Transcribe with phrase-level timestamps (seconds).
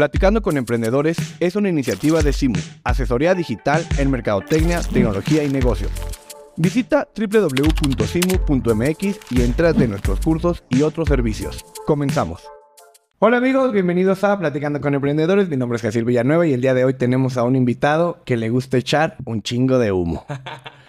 [0.00, 5.92] Platicando con Emprendedores es una iniciativa de CIMU, asesoría digital en mercadotecnia, tecnología y negocios.
[6.56, 8.00] Visita www.cimu.mx
[9.30, 11.66] y entra de nuestros cursos y otros servicios.
[11.84, 12.42] Comenzamos.
[13.18, 15.50] Hola amigos, bienvenidos a Platicando con Emprendedores.
[15.50, 18.38] Mi nombre es Jesús Villanueva y el día de hoy tenemos a un invitado que
[18.38, 20.24] le gusta echar un chingo de humo.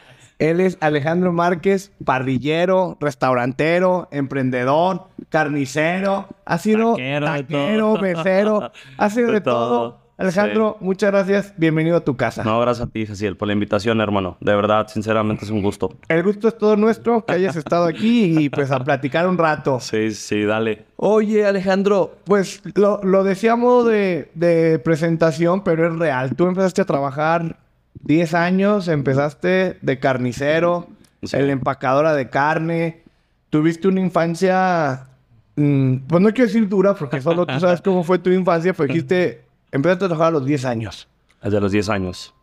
[0.41, 8.01] Él es Alejandro Márquez, parrillero, restaurantero, emprendedor, carnicero, ha sido Taquero, de taquero, todo.
[8.01, 9.69] mesero, ha sido de, De todo.
[9.69, 10.01] todo.
[10.17, 11.53] Alejandro, muchas gracias.
[11.57, 12.43] Bienvenido a tu casa.
[12.43, 14.38] No, gracias a ti, Cecil, por la invitación, hermano.
[14.39, 15.95] De verdad, sinceramente, es un gusto.
[16.09, 19.80] El gusto es todo nuestro que hayas estado aquí y pues a platicar un rato.
[19.80, 20.85] Sí, sí, dale.
[20.95, 26.35] Oye, Alejandro, pues lo, lo decíamos de, de presentación, pero es real.
[26.35, 27.58] Tú empezaste a trabajar
[28.04, 30.88] 10 años, empezaste de carnicero,
[31.23, 31.38] Sí.
[31.38, 33.04] el empacadora de carne.
[33.52, 35.08] Tuviste una infancia,
[35.55, 38.88] mm, pues no quiero decir dura, porque solo tú sabes cómo fue tu infancia, pero
[38.88, 41.08] dijiste, empezaste a trabajar a los 10 años.
[41.44, 42.33] Desde los 10 años.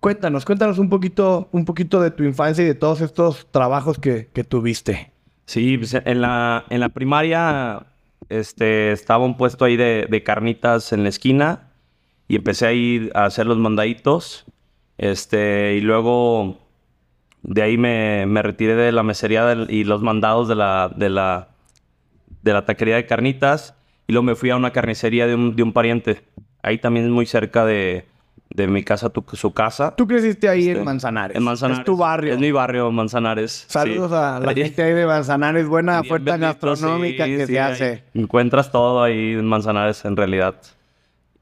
[0.00, 4.28] Cuéntanos, cuéntanos un poquito, un poquito de tu infancia y de todos estos trabajos que,
[4.32, 5.10] que tuviste.
[5.46, 7.86] Sí, pues, en la, en la primaria
[8.28, 11.70] este, estaba un puesto ahí de, de carnitas en la esquina
[12.28, 14.44] y empecé a ir a hacer los mandaditos.
[14.98, 16.58] Este, y luego
[17.42, 21.08] de ahí me, me retiré de la mesería del- y los mandados de la, de,
[21.08, 21.48] la,
[22.42, 23.74] de la taquería de carnitas.
[24.06, 26.22] Y luego me fui a una carnicería de un, de un pariente.
[26.62, 28.06] Ahí también es muy cerca de,
[28.50, 29.94] de mi casa, tu- su casa.
[29.94, 31.36] Tú creciste ahí Este, en Manzanares.
[31.36, 31.78] En Manzanares.
[31.80, 32.32] Es tu barrio.
[32.34, 33.66] Es mi barrio, Manzanares.
[33.68, 34.16] Saludos sí.
[34.16, 35.68] a la gente ahí de Manzanares.
[35.68, 38.04] Buena Bien oferta bendito, gastronómica sí, que sí, se hace.
[38.14, 40.56] Encuentras todo ahí en Manzanares, en realidad.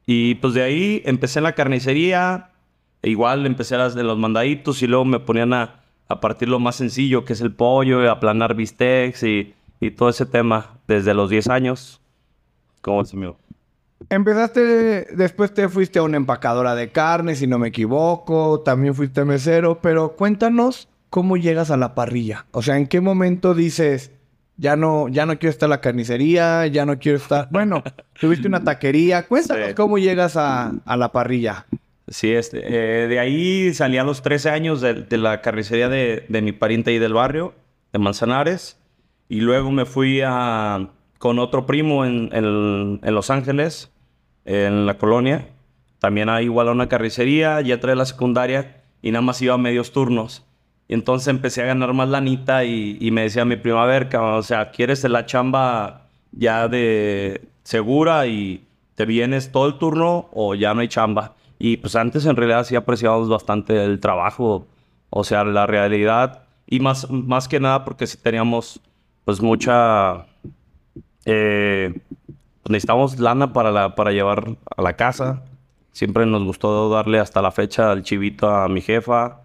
[0.04, 2.50] Y pues de ahí empecé en la carnicería.
[3.06, 5.76] E igual empecé a las de los mandaditos y luego me ponían a,
[6.08, 9.92] a partir lo más sencillo, que es el pollo, y a aplanar bistecs y, y
[9.92, 12.00] todo ese tema desde los 10 años.
[12.80, 13.32] ¿Cómo se me
[14.10, 18.60] Empezaste, después te fuiste a una empacadora de carne, si no me equivoco.
[18.60, 19.78] También fuiste mesero.
[19.80, 22.46] Pero cuéntanos cómo llegas a la parrilla.
[22.50, 24.11] O sea, ¿en qué momento dices,
[24.56, 27.48] ya no, ya no quiero estar en la carnicería, ya no quiero estar...
[27.52, 27.84] Bueno,
[28.20, 29.27] tuviste una taquería.
[29.28, 29.74] Cuéntanos Sí.
[29.74, 31.66] cómo llegas a, a la parrilla.
[32.08, 32.58] Sí, este,
[33.08, 37.14] de ahí salí a los 13 años de, la carnicería de, mi pariente ahí del
[37.14, 37.55] barrio,
[37.92, 38.78] de Manzanares.
[39.28, 40.20] Y luego me fui
[41.18, 43.90] con otro primo en, en- Los Ángeles,
[44.45, 45.48] en la colonia.
[45.98, 49.58] También ahí igual a una carnicería, ya a la secundaria y nada más iba a
[49.58, 50.45] medios turnos.
[50.89, 54.42] Y entonces empecé a ganar más lanita y, me decía mi primo, a ver, o
[54.42, 58.64] sea, ¿quieres la chamba ya de segura y
[58.95, 61.34] te vienes todo el turno o ya no hay chamba?
[61.58, 64.67] Y pues antes en realidad sí apreciábamos bastante el trabajo,
[65.11, 68.80] o sea, la realidad y más, más que nada porque sí teníamos
[69.24, 70.27] pues mucha...
[71.24, 71.92] eh,
[72.62, 75.45] pues, necesitábamos lana para, la, para llevar a la casa.
[75.92, 79.42] Siempre nos gustó darle hasta la fecha al chivito a mi jefa.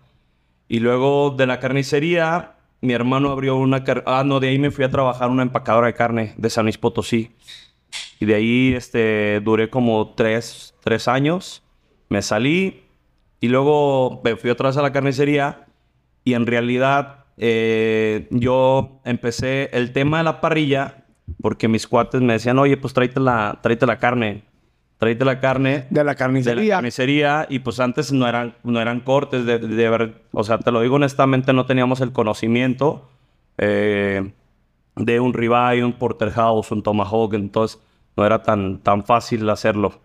[0.67, 3.83] Y luego de la carnicería, mi hermano abrió una...
[3.83, 6.66] car- Ah, no, de ahí me fui a trabajar una empacadora de carne de San
[6.66, 7.31] Luis Potosí.
[8.19, 11.63] Y de ahí este, duré como tres, tres años.
[12.11, 12.83] Me salí
[13.39, 15.66] y luego me fui otra vez a la carnicería.
[16.25, 21.05] Y en realidad eh, yo empecé el tema de la parrilla
[21.41, 24.44] porque mis cuates me decían, oye, pues tráete la, tráete la carne.
[24.97, 26.75] Tráete la carne De la de la carnicería.
[26.75, 30.81] carnicería y pues antes no eran, no eran cortes de, de o sea, te lo
[30.81, 33.09] digo honestamente, no teníamos el conocimiento
[33.57, 34.33] eh,
[34.97, 37.81] de un ribeye, un porterhouse, un tomahawk, entonces
[38.17, 40.01] no era tan, tan fácil hacerlo.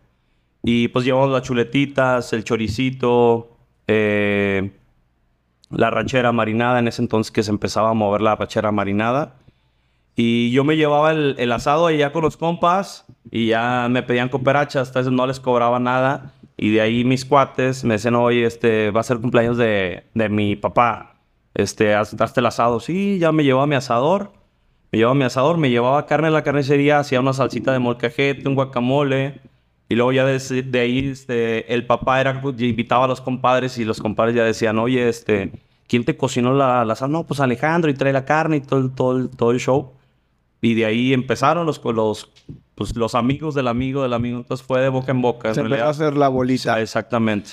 [0.68, 3.56] Y pues llevamos las chuletitas, el choricito,
[3.86, 4.72] eh,
[5.70, 9.34] la ranchera marinada, en ese entonces que se empezaba a mover la ranchera marinada.
[10.16, 14.28] Y yo me llevaba el, el asado allá con los compas y ya me pedían
[14.28, 16.32] cooperachas, hasta eso no les cobraba nada.
[16.56, 20.28] Y de ahí mis cuates me decían, oye, este, va a ser cumpleaños de, de
[20.28, 21.14] mi papá.
[21.54, 22.80] Este, haz- hazte el asado.
[22.80, 24.32] Sí, ya me llevaba mi asador.
[24.90, 28.48] Me llevaba mi asador, me llevaba carne a la carnicería, hacía una salsita de molcajete,
[28.48, 29.40] un guacamole.
[29.88, 33.84] Y luego ya de, de ahí, este, el papá era, invitaba a los compadres y
[33.84, 35.52] los compadres ya decían, oye, este,
[35.86, 37.12] ¿quién te cocinó la, la sal?
[37.12, 39.92] No, pues Alejandro y trae la carne y todo, el- todo, todo el show.
[40.60, 42.30] Y de ahí empezaron los, los,
[42.74, 44.38] pues, los amigos del amigo del amigo.
[44.38, 45.50] Entonces fue de boca en boca.
[45.50, 46.80] En Se empezó a hacer la bolita.
[46.80, 47.50] Exactamente.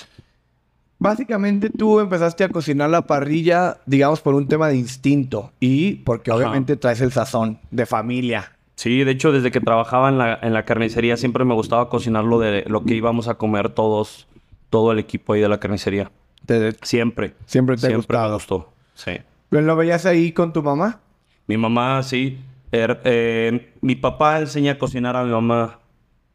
[0.98, 6.30] Básicamente tú empezaste a cocinar la parrilla, digamos, por un tema de instinto y porque
[6.30, 6.38] Ajá.
[6.38, 8.52] obviamente traes el sazón de familia.
[8.76, 12.24] Sí, de hecho, desde que trabajaba en la, en la carnicería siempre me gustaba cocinar
[12.24, 14.26] lo de lo que íbamos a comer todos,
[14.70, 16.10] todo el equipo ahí de la carnicería.
[16.46, 17.34] Te- Siempre.
[17.46, 18.72] Siempre te ha Siempre me gustó.
[18.94, 19.12] Sí.
[19.50, 21.00] ¿Lo veías ahí con tu mamá?
[21.46, 22.38] Mi mamá, sí.
[22.72, 25.78] Er- eh, mi papá enseña a cocinar a mi mamá.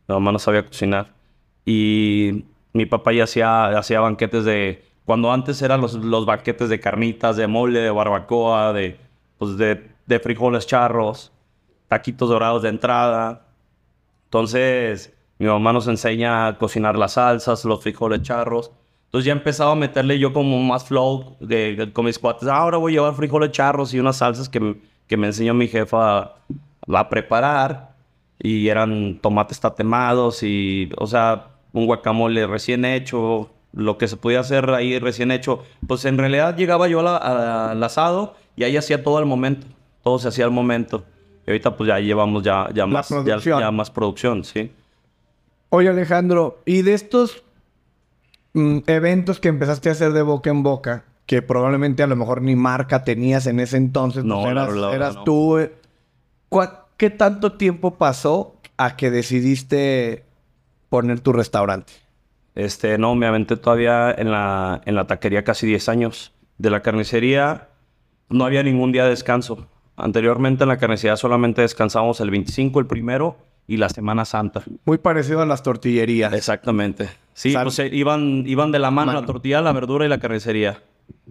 [0.07, 1.07] Mi mamá no sabía cocinar.
[1.65, 4.83] y mi papá ya hacía, hacía banquetes de...
[5.05, 8.97] Cuando antes eran los, los banquetes de carnitas, de mole, de barbacoa, de,
[9.39, 11.31] pues de, de frijoles charros,
[11.89, 13.41] taquitos dorados de entrada.
[14.25, 18.71] Entonces, mi mamá nos enseña a cocinar las salsas, los frijoles charros.
[19.05, 22.47] Entonces ya he empezado a meterle yo como más flow de, con mis cuates.
[22.47, 26.19] ahora voy a llevar frijoles charros y unas salsas que, que me enseñó mi jefa
[26.19, 26.35] a,
[26.93, 27.95] a, preparar.
[28.41, 34.41] Y eran tomates tatemados y, o sea, un guacamole recién hecho, lo que se podía
[34.41, 35.63] hacer ahí recién hecho.
[35.87, 39.67] Pues en realidad llegaba yo al asado y ahí hacía todo al momento.
[40.03, 41.03] Todo se hacía al momento.
[41.49, 43.09] Y ahorita pues ya llevamos ya, ya, más,
[43.43, 44.71] ya, más producción, sí.
[45.69, 47.43] Oye Alejandro, y de estos
[48.53, 52.43] mm, eventos que empezaste a hacer de boca en boca, que probablemente a lo mejor
[52.43, 54.51] ni marca tenías en ese entonces, no, pues
[54.93, 55.57] eras, tú.
[55.57, 55.73] Eh,
[56.97, 60.25] ¿Qué tanto tiempo pasó a que decidiste
[60.89, 61.93] poner tu restaurante?
[62.53, 66.31] Este, no, me aventé todavía en la, en la taquería casi 10 años.
[66.59, 67.69] De la carnicería
[68.29, 69.67] no había ningún día de descanso.
[69.99, 73.37] Anteriormente en la carnicería solamente descansábamos el 25, el primero
[73.67, 74.63] y la Semana Santa.
[74.85, 76.33] Muy parecido a las tortillerías.
[76.33, 77.09] Exactamente.
[77.33, 80.81] Sí, pues eh, iban, iban de la mano, la tortilla, la verdura y la carnicería.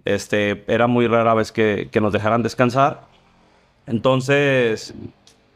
[0.05, 3.07] Este, era muy rara vez que, que nos dejaran descansar.
[3.87, 4.93] Entonces,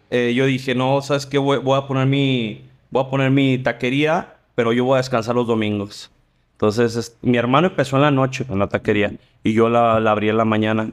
[0.10, 1.38] eh, yo dije, no, ¿sabes qué?
[1.38, 2.62] Voy, a poner mi,
[2.92, 6.12] voy a poner mi taquería, pero yo voy a descansar los domingos.
[6.54, 9.14] Entonces, mi hermano empezó en la noche en la taquería
[9.44, 10.92] y yo la, la abrí en la mañana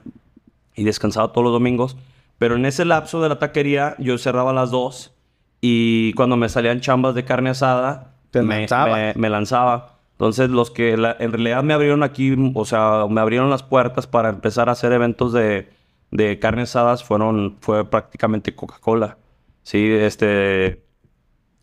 [0.75, 1.97] y descansaba todos los domingos.
[2.41, 5.15] Pero en ese lapso de la taquería, yo cerraba a las 2
[5.61, 8.67] y cuando me salían chambas de carne asada, me,
[9.15, 9.99] me, lanzaba.
[10.13, 14.31] Entonces, los que en realidad me abrieron aquí, o sea, me abrieron las puertas para
[14.31, 15.69] empezar a hacer eventos de,
[16.13, 19.19] de carne asadas fueron, fue prácticamente Coca-Cola.
[19.63, 20.83] Sí, este.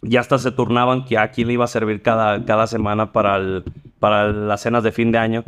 [0.04, 3.38] Ya hasta se turnaban que a quién le iba a servir cada, cada semana para,
[3.38, 3.64] el,
[3.98, 5.44] para las cenas de fin de año.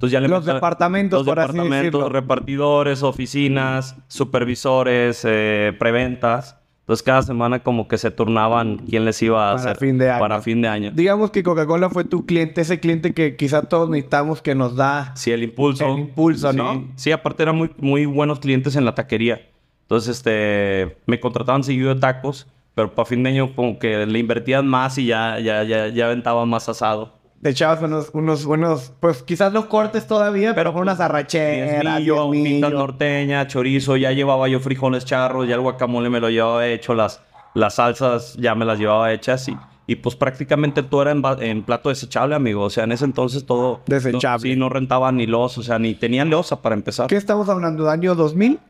[0.00, 6.56] Entonces ya los departamentos, los departamentos, repartidores, oficinas, supervisores, eh, preventas.
[6.80, 10.10] Entonces cada semana como que se turnaban quién les iba a para hacer fin de
[10.10, 10.20] año.
[10.20, 10.90] para fin de año.
[10.94, 15.14] Digamos que Coca-Cola fue tu cliente, ese cliente que quizá todos necesitamos que nos da
[15.16, 16.88] sí el impulso, el impulso, ¿no?
[16.96, 19.50] Sí, aparte eran muy muy buenos clientes en la taquería.
[19.82, 24.18] Entonces este me contrataban seguido de tacos, pero para fin de año como que le
[24.18, 28.92] invertían más y ya ya ya ya aventaban más asado te echabas unos, unos buenos,
[29.00, 32.30] pues quizás los cortes todavía, pero con unas arracheras, yo
[32.70, 37.22] norteña, chorizo, ya llevaba yo frijoles charros, ya el guacamole me lo llevaba hecho, las,
[37.54, 39.56] las salsas ya me las llevaba hechas y,
[39.86, 42.62] y pues prácticamente todo era en, plato desechable, amigo.
[42.62, 43.80] O sea, en ese entonces todo...
[43.86, 44.50] Desechable.
[44.50, 47.08] sí, no rentaba ni los, o sea, ni tenían losa para empezar.
[47.08, 47.84] ¿Qué estamos hablando?
[47.84, 48.60] ¿De año 2000?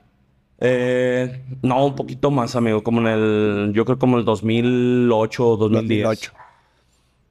[0.60, 2.82] Eh, no, un poquito más, amigo.
[2.82, 3.72] Como en el...
[3.74, 6.04] Yo creo como el 2008 o 2010.
[6.04, 6.32] 2008.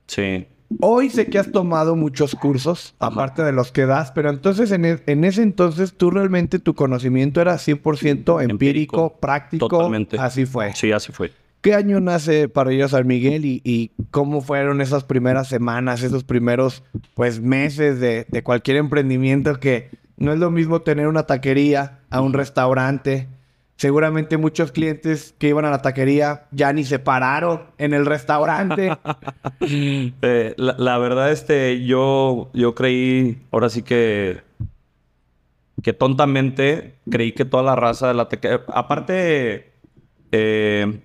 [0.06, 0.48] Sí.
[0.82, 4.86] Hoy sé que has tomado muchos cursos, aparte de los que das, pero entonces en,
[4.86, 9.68] e, en ese entonces tú realmente tu conocimiento era 100% empírico, práctico.
[9.68, 10.18] Totalmente.
[10.20, 10.74] Así fue.
[10.76, 11.32] Sí, así fue.
[11.62, 16.84] ¿Qué año nace Parrilla San Miguel y, y, cómo fueron esas primeras semanas, esos primeros
[17.16, 22.22] pues meses de, de cualquier emprendimiento que no es lo mismo tener una taquería a
[22.22, 23.28] un restaurante?
[23.80, 28.92] Seguramente muchos clientes que iban a la taquería ya ni se pararon en el restaurante.
[30.22, 34.42] Eh, la, verdad, este, yo, yo creí, ahora sí que,
[35.82, 39.72] que tontamente creí que toda la raza de la taquería, aparte,
[40.34, 41.02] eh,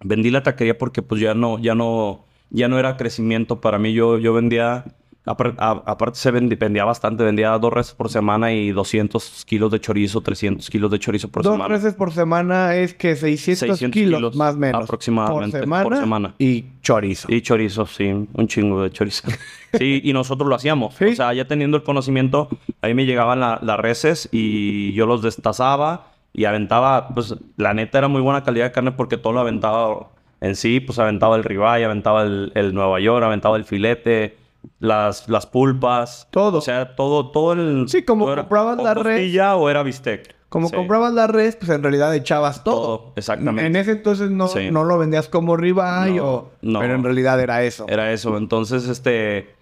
[0.00, 3.94] vendí la taquería porque pues ya no, ya no, ya no era crecimiento para mí.
[3.94, 4.84] Yo, yo vendía
[5.28, 10.68] aparte se vendía, bastante, vendía dos reses por semana y 200 kilos de chorizo, 300
[10.70, 11.64] kilos de chorizo por semana.
[11.64, 14.84] Dos reses por semana es que 600, kilos, más o menos.
[14.84, 17.30] Aproximadamente por semana, Y chorizo.
[17.30, 19.28] Y chorizo, sí, un chingo de chorizo.
[19.78, 21.00] sí, y nosotros lo hacíamos.
[21.00, 22.48] O sea, ya teniendo el conocimiento,
[22.80, 28.08] ahí me llegaban las reses y yo los destazaba y aventaba, pues la neta era
[28.08, 30.08] muy buena calidad de carne porque todo lo aventaba
[30.40, 34.37] en sí, pues aventaba el ribeye, aventaba el, el Nueva York, aventaba el filete
[34.78, 36.28] las, las pulpas.
[36.30, 36.58] Todo.
[36.58, 37.88] O sea, todo, todo el...
[37.88, 39.36] Sí, como comprabas la res.
[39.54, 40.36] o era bistec.
[40.48, 42.74] Como comprabas la res, pues en realidad echabas todo.
[42.76, 43.66] todo exactamente.
[43.66, 46.52] En ese entonces no, no lo vendías como ribeye o...
[46.62, 46.80] No.
[46.80, 47.86] Pero en realidad era eso.
[47.88, 48.36] Era eso.
[48.36, 49.54] Entonces, este...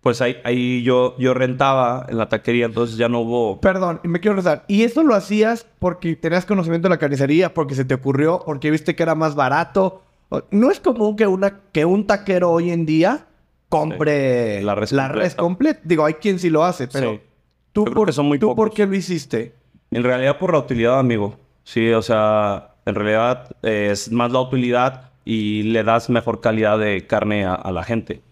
[0.00, 3.60] Pues ahí, ahí yo, yo rentaba en la taquería, entonces ya no hubo...
[3.60, 4.64] Perdón, me quiero rezar.
[4.66, 7.52] ¿Y eso lo hacías porque tenías conocimiento de la carnicería?
[7.52, 8.40] ¿Porque se te ocurrió?
[8.46, 10.00] ¿Porque viste que era más barato?
[10.50, 13.26] ¿No es común que, una, que un taquero hoy en día
[13.70, 15.80] compre la res, completa.
[15.84, 17.20] Digo, hay quien sí lo hace, pero
[17.72, 19.54] tú, por, son muy ¿tú por qué lo hiciste?
[19.90, 21.36] En realidad por la utilidad, amigo.
[21.64, 26.78] Sí, o sea, en realidad eh, es más la utilidad y le das mejor calidad
[26.78, 28.22] de carne a, a la gente.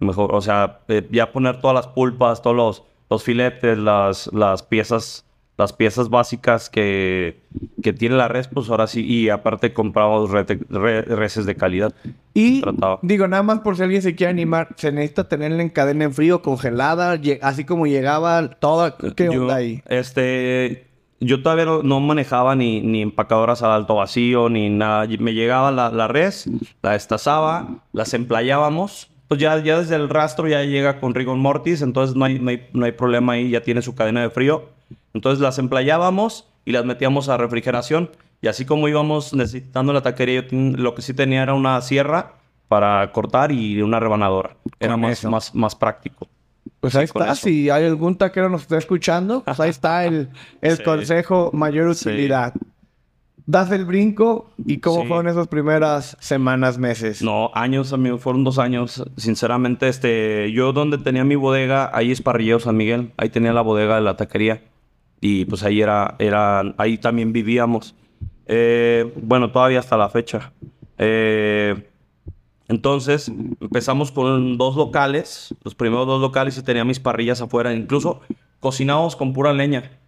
[0.00, 4.62] Mejor, o sea, eh, ya poner todas las pulpas, todos los, los filetes, las, las
[4.64, 5.24] piezas
[5.58, 7.40] las piezas básicas que,
[7.82, 11.94] que tiene la res, pues ahora sí, y aparte compramos reses de calidad.
[12.34, 12.98] Y Tratado.
[13.02, 16.14] digo, nada más por si alguien se quiere animar, se necesita tenerla en cadena en
[16.14, 18.96] frío, congelada, así como llegaba toda.
[18.96, 19.82] ¿Qué yo, onda ahí?
[19.88, 20.86] Este,
[21.20, 25.06] yo todavía no, no manejaba ni, ni empacadoras al alto vacío, ni nada.
[25.18, 26.48] Me llegaba la, la res,
[26.82, 29.10] la destazaba, las emplayábamos.
[29.28, 32.50] Pues ya, ya desde el rastro ya llega con rigor mortis, entonces no hay, no,
[32.50, 34.71] hay, no hay problema ahí, ya tiene su cadena de frío.
[35.14, 38.10] Entonces las emplayábamos y las metíamos a refrigeración.
[38.40, 42.34] Y así como íbamos necesitando la taquería, yo lo que sí tenía era una sierra
[42.68, 44.56] para cortar y una rebanadora.
[44.80, 46.26] Era más, más, más práctico.
[46.80, 47.34] Pues ahí está.
[47.36, 50.82] Si hay algún taquero que nos está escuchando, pues ahí está el, el Sí.
[50.82, 52.08] consejo mayor Sí.
[52.08, 52.54] utilidad.
[53.44, 55.08] Das el brinco y cómo Sí.
[55.08, 57.22] fueron esas primeras semanas, meses.
[57.22, 59.04] No, años, amigo, fueron dos años.
[59.16, 63.60] Sinceramente, este, yo donde tenía mi bodega, ahí es Parrillero San Miguel, ahí tenía la
[63.62, 64.62] bodega de la taquería.
[65.24, 67.94] Y pues ahí era, era, ahí también vivíamos.
[68.46, 70.52] Eh, bueno, todavía hasta la fecha.
[70.98, 71.88] Eh,
[72.66, 77.72] entonces, empezamos con dos locales, los primeros dos locales y tenía mis parrillas afuera.
[77.72, 78.20] Incluso
[78.58, 80.01] cocinábamos con pura leña.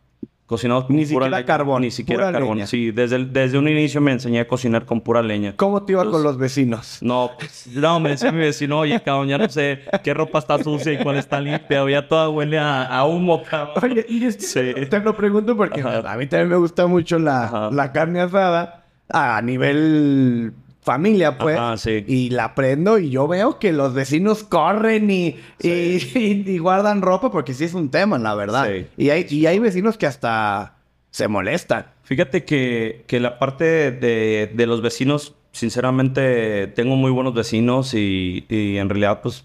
[0.46, 1.46] Cocinábamos con Ni pura siquiera leña.
[1.46, 2.56] carbón, Ni siquiera pura carbón.
[2.58, 2.66] leña.
[2.66, 5.54] Sí, desde, el- desde un inicio me enseñé a cocinar con pura leña.
[5.56, 6.98] ¿Cómo te iba con los vecinos?
[7.00, 10.62] No, pues, no, me decía mi vecino, oye, cabrón, ya no sé qué ropa está
[10.62, 13.90] sucia y cuál está limpia, o ya toda huele a, a humo, cabrón.
[13.92, 14.86] Oye, y es que Sí.
[14.90, 16.12] te lo pregunto porque Ajá.
[16.12, 17.70] a mí también me gusta mucho la, Ajá.
[17.72, 20.52] la carne asada a nivel
[20.84, 21.56] familia, pues.
[21.58, 22.04] Ajá, sí.
[22.06, 25.68] Y la prendo y yo veo que los vecinos corren y, y,
[26.14, 28.68] y- y guardan ropa porque sí es un tema, la verdad.
[28.70, 28.86] Sí.
[28.96, 30.76] Y, hay, y hay vecinos que hasta
[31.10, 31.86] se molestan.
[32.02, 38.44] Fíjate que, que la parte de, de los vecinos, sinceramente, tengo muy buenos vecinos y,
[38.48, 39.44] y en realidad, pues,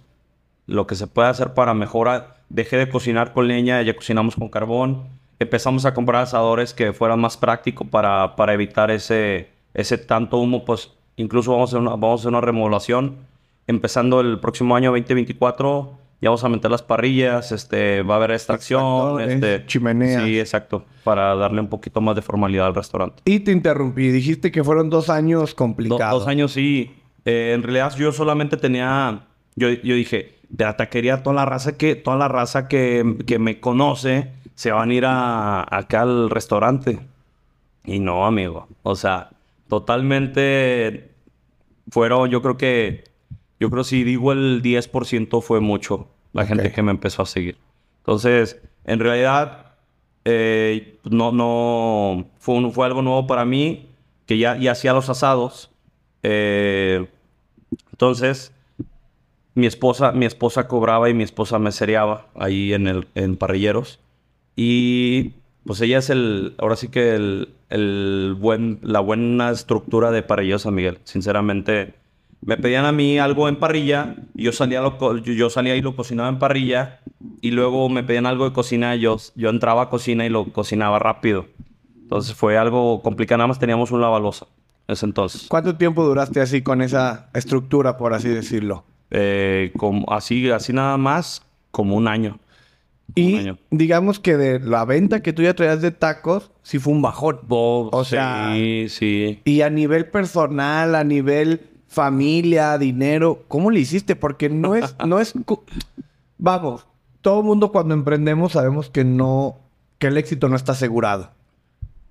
[0.68, 4.50] lo que se puede hacer para mejorar, dejé de cocinar con leña, ya cocinamos con
[4.50, 5.04] carbón,
[5.40, 10.66] empezamos a comprar asadores que fueran más prácticos para, para evitar ese, ese tanto humo,
[10.66, 13.18] pues, incluso vamos a, hacer una, vamos a hacer una remodelación,
[13.68, 18.32] empezando el próximo año 2024, ya vamos a meter las parrillas, este, va a haber
[18.32, 20.24] extracción, este, chimeneas.
[20.24, 23.22] Sí, exacto, para darle un poquito más de formalidad al restaurante.
[23.26, 24.10] Y te interrumpí.
[24.10, 26.20] Dijiste que fueron dos años Do- complicados.
[26.22, 26.92] dos años sí.
[27.26, 29.22] Eh, en realidad yo solamente tenía,
[29.56, 33.40] yo, yo dije, de la taquería toda la raza que, toda la raza que, que
[33.40, 37.00] me conoce se van a ir a, acá al restaurante.
[37.86, 38.68] Y no, amigo.
[38.84, 39.30] O sea,
[39.70, 41.09] totalmente
[41.90, 43.04] fueron, yo creo que,
[43.60, 47.58] yo creo si digo el 10% fue mucho la gente que me empezó a seguir.
[48.00, 49.74] Entonces, en realidad,
[50.26, 53.88] eh, no, no, fue, un- fue algo nuevo para mí,
[54.26, 55.72] que ya, ya hacía los asados.
[56.24, 57.08] Eh,
[57.92, 58.54] entonces,
[59.56, 64.00] mi esposa, mi esposa cobraba y mi esposa me cereaba ahí en el, en parrilleros.
[64.56, 65.34] Y
[65.70, 70.64] pues ella es el, ahora sí que el, el buen, la buena estructura de parrilleros
[70.64, 70.98] San Miguel.
[71.04, 71.94] Sinceramente,
[72.42, 76.28] me pedían a mí algo en parrilla yo salía, lo yo, salía y lo cocinaba
[76.28, 77.02] en parrilla.
[77.42, 80.98] Y luego me pedían algo de cocina yo, yo entraba a cocina y lo cocinaba
[80.98, 81.46] rápido.
[82.02, 83.38] Entonces fue algo complicado.
[83.38, 84.48] Nada más teníamos un lavalosa
[84.88, 85.46] ese entonces.
[85.50, 88.86] ¿Cuánto tiempo duraste así con esa estructura, por así decirlo?
[89.12, 92.40] Eh, como, así, así nada más, como un año.
[93.16, 97.02] Y digamos que de la venta que tú ya traías de tacos, sí fue un
[97.02, 97.40] bajón.
[97.50, 99.42] O O sea- sí, sí.
[99.46, 104.16] Y a nivel personal, a nivel familia, dinero, ¿cómo le hiciste?
[104.16, 105.34] Porque no es, no es,
[106.38, 106.86] vamos,
[107.22, 109.58] todo mundo cuando emprendemos sabemos que no,
[109.98, 111.32] que el éxito no está asegurado.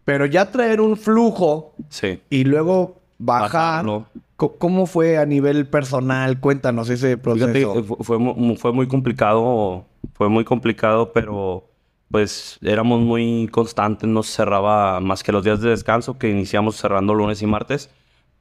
[0.04, 2.20] Pero ya traer un flujo Sí.
[2.30, 3.50] y luego bajar,
[3.84, 4.06] Bajarlo.
[4.38, 6.40] ¿Cómo fue a nivel personal?
[6.40, 7.52] Cuéntanos ese proceso.
[7.74, 11.64] Fíjate, fu- fue, fue muy complicado, fue muy complicado, pero
[12.10, 16.76] pues éramos muy constantes, no se cerraba más que los días de descanso, que iniciamos
[16.76, 17.90] cerrando lunes y martes,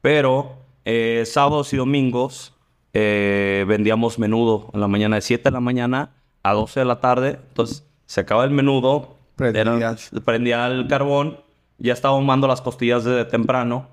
[0.01, 0.53] pero
[0.85, 2.53] eh, sábados y domingos
[2.93, 6.11] eh, vendíamos menudo en la mañana, de 7 de la mañana
[6.43, 10.11] a 12 de la tarde, entonces se acaba el menudo, Prendías.
[10.23, 11.37] prendía el carbón,
[11.77, 13.87] ya estaba ahumando las costillas desde temprano,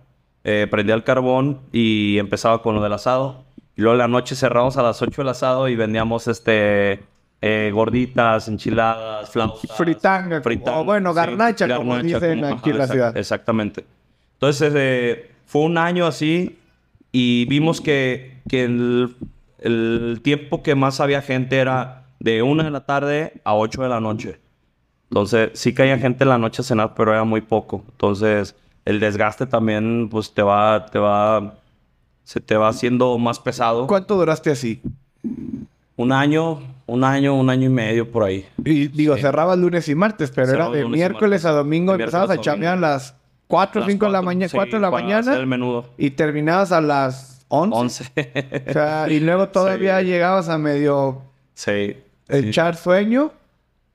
[0.45, 3.45] eh, prendía el carbón y empezaba con lo del asado.
[3.77, 7.03] Y luego en la noche cerramos a las 8 el asado y vendíamos este
[7.41, 9.77] eh, gorditas, enchiladas, flautas.
[9.77, 13.17] Fritanga, o bueno, garnacha, como dicen aquí en la ciudad.
[13.17, 13.85] Exactamente.
[14.35, 16.59] Entonces eh, fue un año así
[17.11, 19.17] y vimos que, que el,
[19.59, 23.89] el tiempo que más había gente era de 1 de la tarde a 8 de
[23.89, 24.41] la noche.
[25.11, 27.85] Entonces, sí caía gente en la noche a cenar, pero era muy poco.
[27.91, 31.55] Entonces, el desgaste también, pues, te va, te va,
[32.25, 33.87] se te va haciendo más pesado.
[33.87, 34.83] ¿Cuánto duraste así?
[35.97, 38.47] Un año, un año, un año y medio por ahí.
[38.65, 42.77] Y digo, cerrabas lunes y martes, pero era de miércoles a domingo, empezabas a chambear
[42.79, 43.15] a las
[43.47, 45.35] 4 o 5 de la mañana, 4 de la mañana.
[45.35, 45.87] El menudo.
[45.97, 47.77] Y terminabas a las 11.
[48.17, 48.65] 11.
[48.69, 51.23] o sea, y luego todavía llegabas a medio
[51.55, 51.97] sí,
[52.29, 53.33] echar sueño.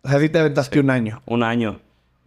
[0.04, 1.22] Así te aventaste un año.
[1.26, 1.80] Un año.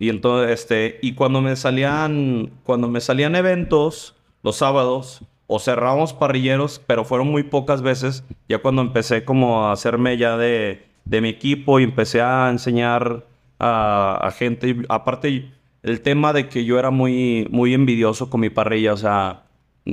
[0.03, 6.13] Y entonces, este, y cuando me salían, cuando me salían eventos, los sábados, o cerramos
[6.13, 8.25] parrilleros, pero fueron muy pocas veces.
[8.49, 13.25] Ya cuando empecé como a hacerme ya de, de mi equipo y empecé a enseñar
[13.61, 14.75] a, a, gente.
[14.89, 15.53] Aparte,
[15.85, 19.45] el tema de que yo era muy, muy envidioso con mi parrilla, o sea,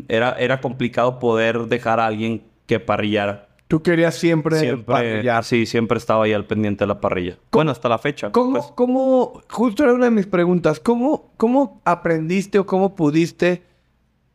[0.08, 3.49] era, era complicado poder dejar a alguien que parrillara.
[3.70, 7.38] Tú querías siempre, siempre Sí, siempre estaba ahí al pendiente de la parrilla.
[7.52, 8.32] Bueno, hasta la fecha.
[8.32, 8.66] ¿Cómo, pues.
[8.74, 13.62] ¿cómo, justo era una de mis preguntas, ¿cómo, cómo aprendiste o cómo pudiste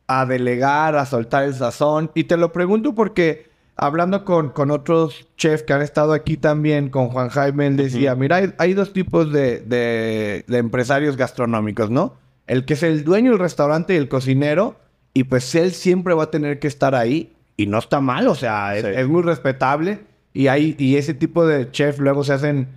[0.07, 2.11] a delegar, a soltar el sazón?
[2.15, 6.87] Y te lo pregunto porque hablando con, con otros chefs que han estado aquí también,
[6.87, 12.13] con Juan Jaime, él decía, mira, hay, dos tipos de, de, de empresarios gastronómicos, ¿no?
[12.47, 14.77] El que es el dueño del restaurante y el cocinero,
[15.13, 18.35] y pues él siempre va a tener que estar ahí y no está mal, o
[18.35, 19.99] sea, es, muy respetable.
[20.33, 22.67] Y, hay, y ese tipo de chef luego se hacen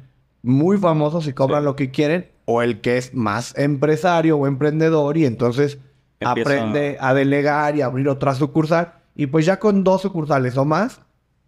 [0.42, 2.28] muy famosos y cobran lo que quieren.
[2.44, 5.78] O el que es más empresario o emprendedor y entonces
[6.20, 8.94] aprende a delegar y abrir otra sucursal.
[9.14, 11.00] Y pues ya con dos sucursales o más,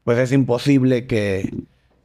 [0.04, 1.48] pues es imposible que,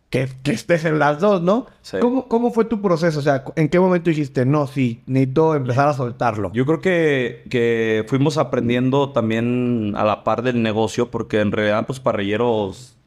[0.10, 1.68] que, estés en las dos, ¿no?
[2.00, 3.20] ¿Cómo, ¿Cómo, fue tu proceso?
[3.20, 6.52] O sea, ¿en qué momento dijiste, no, sí, necesito empezar a soltarlo?
[6.54, 11.86] Yo creo que, que fuimos aprendiendo también a la par del negocio, porque en realidad,
[11.86, 12.98] pues, parrilleros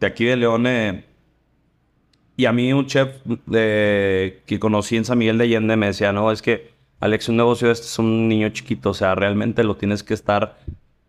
[0.00, 1.04] de aquí de León, eh,
[2.36, 6.12] y a mí un chef de, que conocí en San Miguel de Allende me decía,
[6.12, 9.76] no, es que Alex, un negocio este es un niño chiquito, o sea, realmente lo
[9.76, 10.56] tienes que estar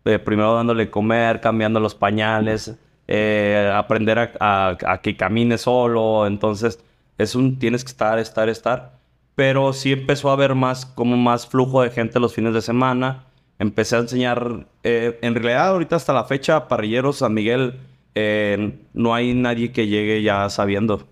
[0.04, 2.74] eh, primero dándole comer, cambiando los pañales,
[3.12, 6.26] eh, aprender a, que camine solo.
[6.28, 6.78] Entonces,
[7.18, 9.00] es un tienes que estar, estar, estar.
[9.34, 13.26] Pero sí empezó a haber más, como más flujo de gente los fines de semana.
[13.58, 17.80] Empecé a enseñar, eh, en realidad ahorita hasta la fecha, parrilleros San Miguel,
[18.14, 21.08] eh, no hay nadie que llegue ya sabiendo.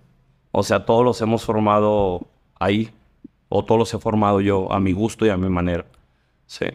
[0.51, 2.27] O sea, todos los hemos formado
[2.59, 2.91] ahí.
[3.49, 5.85] O todos los he formado yo a mi gusto y a mi manera.
[6.45, 6.65] Sí.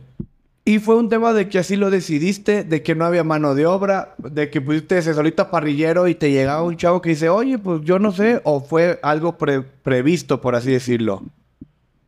[0.67, 3.67] Y fue un tema de que así lo decidiste, de que no había mano de
[3.67, 7.59] obra, de que pusiste ese solito parrillero y te llegaba un chavo que dice, oye,
[7.59, 11.23] pues yo no sé, o fue algo previsto, por así decirlo.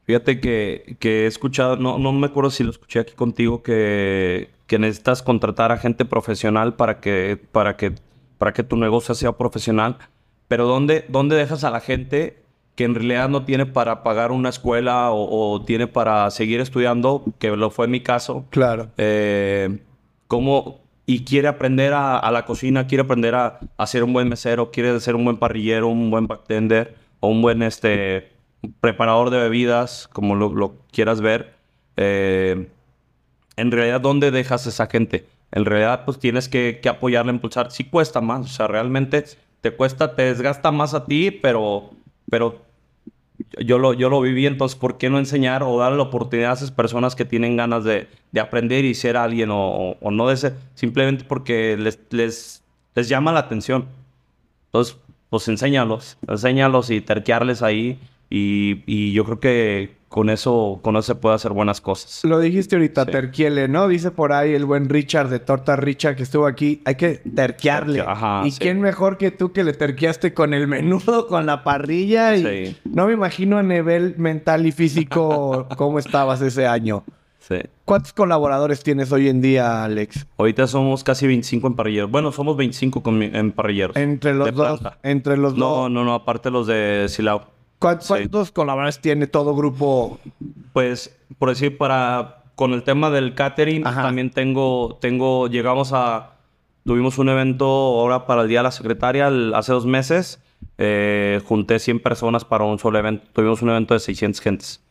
[0.05, 4.79] Fíjate que, he escuchado, no, no me acuerdo si lo escuché aquí contigo, que, que
[4.79, 7.93] necesitas contratar a gente profesional para que, para que,
[8.39, 9.99] para que tu negocio sea profesional.
[10.49, 12.46] Pero ¿dónde, ¿dónde dejas a la gente
[12.77, 17.57] que en realidad no tiene para pagar una escuela o, tiene para seguir estudiando, que
[17.57, 18.45] lo fue mi caso.
[18.51, 18.91] Claro.
[18.99, 19.79] Eh,
[20.29, 24.71] ¿cómo, y quiere aprender a, la cocina, quiere aprender a, a, ser un buen mesero,
[24.71, 28.31] quiere ser un buen parrillero, un buen bartender o un buen este,
[28.81, 31.55] preparador de bebidas, como lo, quieras ver.
[31.97, 32.69] Eh,
[33.57, 35.27] en realidad, ¿dónde dejas a esa gente?
[35.51, 37.71] En realidad, pues tienes que, que apoyarla, impulsar.
[37.71, 39.25] Sí cuesta más, o sea, realmente
[39.63, 41.91] te cuesta, te desgasta más a ti, pero,
[42.29, 42.66] pero
[43.59, 46.55] yo lo, yo lo viví, entonces, ¿por qué no enseñar o dar la oportunidad a
[46.55, 50.37] esas personas que tienen ganas de, de aprender y ser alguien o, o, no de
[50.37, 52.63] ser, simplemente porque les, les,
[52.95, 53.87] les llama la atención?
[54.67, 54.97] Entonces,
[55.31, 57.99] pues enséñalos, enséñalos y terquearles ahí
[58.31, 62.25] y, y yo creo que con eso, con eso se puede hacer buenas cosas.
[62.25, 63.87] Lo dijiste ahorita, terquiele, ¿no?
[63.87, 66.81] Dice por ahí el buen Richard de Torta Richard que estuvo aquí.
[66.87, 68.03] Hay que terquearle.
[68.45, 72.35] ¿Y quién mejor que tú que le terqueaste con el menudo, con la parrilla?
[72.35, 77.05] Y no me imagino a nivel mental y físico cómo estabas ese año.
[77.39, 77.57] Sí.
[77.85, 80.27] ¿Cuántos colaboradores tienes hoy en día, Alex?
[80.39, 82.11] Ahorita somos casi 25 en parrilleros.
[82.11, 83.95] Bueno, somos 25 en parrilleros.
[83.99, 84.81] Entre los dos.
[85.03, 85.91] Entre los no, dos.
[85.91, 87.56] No, no, aparte los de Silao.
[87.79, 90.19] ¿Cuántos colaboradores tiene todo grupo?
[90.73, 96.37] Pues, por decir, para con el tema del catering, también tengo, tengo, llegamos a,
[96.85, 100.43] tuvimos un evento ahora para el Día de la Secretaria hace dos meses.
[100.79, 103.27] Eh, junté 100 personas para un solo evento.
[103.35, 104.83] Tuvimos un evento de 600 gentes.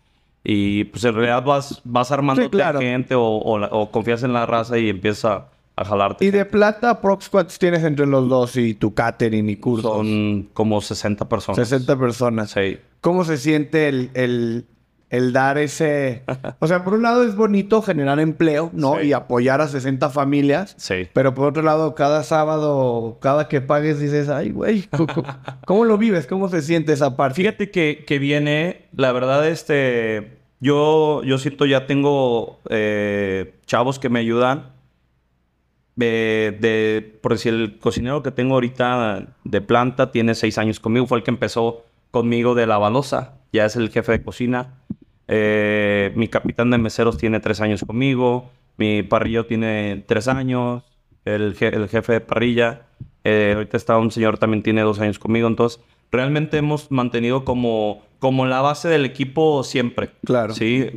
[0.44, 2.48] Y pues en realidad vas, vas armando
[2.80, 6.26] gente o, o, confías en la raza y empieza a jalarte.
[6.26, 9.92] ¿Y de plata, prox cuántos tienes entre los dos y tu catering y cursos?
[9.92, 11.68] Son como 60 personas.
[11.68, 12.52] 60 personas.
[12.52, 12.78] Sí.
[13.02, 14.66] ¿Cómo se siente el, el,
[15.10, 16.24] el dar ese...
[16.60, 19.02] o sea, por un lado es bonito generar empleo, ¿no?
[19.02, 20.76] Y apoyar a 60 familias.
[20.78, 21.10] Sí.
[21.14, 24.88] Pero por otro lado, cada sábado, cada que pagues, dices, ay, güey,
[25.66, 26.26] ¿cómo, lo vives?
[26.26, 27.36] ¿Cómo se siente esa parte?
[27.36, 30.36] Fíjate que, que viene, la verdad, este...
[30.62, 34.75] Yo, yo siento ya tengo eh, chavos que me ayudan
[36.00, 41.08] eh, de, por decir, el cocinero que tengo ahorita de planta tiene seis años conmigo.
[41.08, 43.36] Fue el que empezó conmigo de la balosa.
[43.54, 44.74] Ya es el jefe de cocina.
[45.28, 48.50] Eh, mi capitán de meseros tiene tres años conmigo.
[48.78, 50.84] Mi parrillo tiene tres años.
[51.24, 52.88] El, el jefe de parrilla.
[53.24, 55.48] Eh, ahorita está un señor también tiene dos años conmigo.
[55.48, 55.82] Entonces,
[56.12, 60.10] realmente hemos mantenido como, como la base del equipo siempre.
[60.26, 60.54] Claro.
[60.54, 60.92] Sí.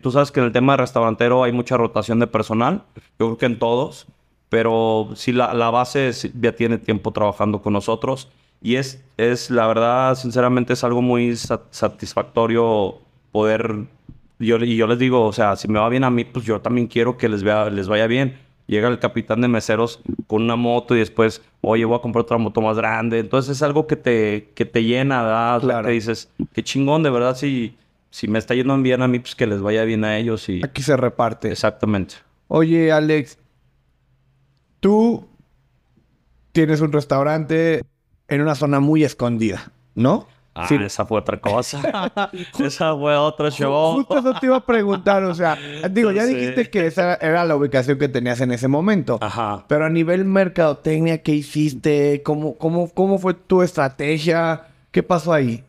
[0.00, 2.84] tú sabes que en el tema de restaurantero hay mucha rotación de personal.
[3.18, 4.06] Yo creo que en todos.
[4.50, 8.28] Pero sí, la, la base ya tiene tiempo trabajando con nosotros.
[8.60, 12.98] Y es, es, la verdad, sinceramente, es algo muy satisfactorio
[13.32, 13.86] poder...
[14.38, 16.60] Yo, y yo les digo, o sea, si me va bien a mí, pues yo
[16.60, 18.38] también quiero que les, vea, les vaya bien.
[18.66, 22.38] Llega el capitán de meseros con una moto y después, oye, voy a comprar otra
[22.38, 23.18] moto más grande.
[23.18, 25.60] Entonces es algo que te, que te llena, ¿verdad?
[25.60, 25.86] Claro.
[25.86, 27.76] que dices, qué chingón, de verdad, si,
[28.10, 30.48] si me está yendo bien a mí, pues que les vaya bien a ellos.
[30.48, 30.64] Y...
[30.64, 31.52] Aquí se reparte.
[31.52, 32.14] Exactamente.
[32.48, 33.38] Oye, Alex,
[34.80, 35.28] tú
[36.52, 37.82] tienes un restaurante
[38.28, 40.26] en una zona muy escondida, ¿no?
[40.52, 41.80] Ah, esa fue otra cosa.
[42.58, 43.94] esa fue otro show.
[43.94, 45.56] Justo eso te iba a preguntar, o sea,
[45.90, 49.18] digo, ya dijiste que esa era la ubicación que tenías en ese momento.
[49.20, 49.64] Ajá.
[49.68, 52.22] Pero a nivel mercadotecnia, ¿qué hiciste?
[52.24, 54.64] ¿Cómo, cómo, cómo fue tu estrategia?
[54.90, 55.62] ¿Qué pasó ahí?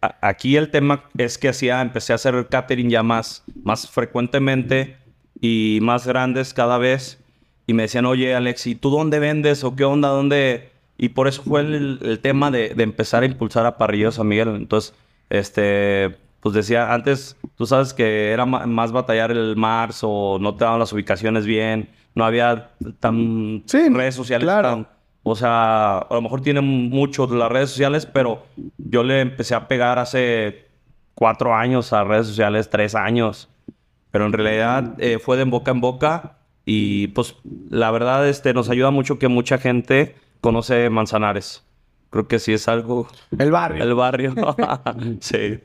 [0.00, 4.96] Aquí el tema es que hacía, empecé a hacer catering ya más, más frecuentemente
[5.40, 7.18] y más grandes cada vez.
[7.66, 9.64] Y me decían, oye, Alex, ¿y tú dónde vendes?
[9.64, 10.08] ¿O qué onda?
[10.08, 10.70] ¿Dónde?
[10.98, 14.48] Y por eso fue el, tema de, empezar a impulsar a Parrillos a Miguel.
[14.54, 14.94] Entonces,
[15.30, 20.64] este, pues decía, antes tú sabes que era más batallar el Mars o no te
[20.64, 24.86] daban las ubicaciones bien, no había tan redes sociales claro.
[25.22, 28.46] o sea, a lo mejor tienen mucho las redes sociales, pero
[28.78, 30.66] yo le empecé a pegar hace
[31.14, 33.48] cuatro años a redes sociales, tres años.
[34.12, 36.35] Pero en realidad eh, fue de boca en boca
[36.66, 37.36] y pues
[37.70, 41.64] la verdad este, nos ayuda mucho que mucha gente conoce Manzanares.
[42.10, 43.08] Creo que sí es algo.
[43.38, 43.84] El barrio.
[43.84, 44.34] El barrio.
[45.20, 45.60] sí.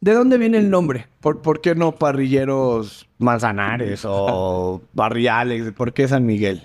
[0.00, 1.06] ¿De dónde viene el nombre?
[1.20, 5.72] ¿Por, qué no parrilleros Manzanares o barriales?
[5.72, 6.64] ¿Por qué San Miguel?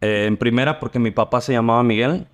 [0.00, 2.26] Eh, en primera, porque mi papá se llamaba Miguel.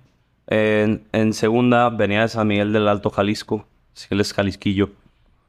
[0.47, 3.67] en, segunda, venía de San Miguel del Alto Jalisco.
[3.93, 4.91] Sí, él es Jalisquillo.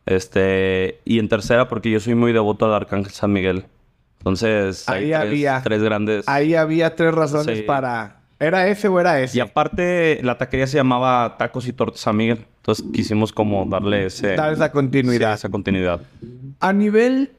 [0.05, 3.67] Este, y en tercera, porque yo soy muy devoto al Arcángel San Miguel.
[4.19, 6.29] Entonces, ahí hay había tres grandes.
[6.29, 9.39] Ahí había tres razones para ¿Era ese o era ese?
[9.39, 12.47] Y aparte, la taquería se llamaba Tacos y Tortas San Miguel.
[12.59, 14.37] Entonces quisimos como darle ese...
[14.37, 15.35] Dar esa continuidad.
[15.35, 16.03] esa continuidad.
[16.61, 17.33] A nivel...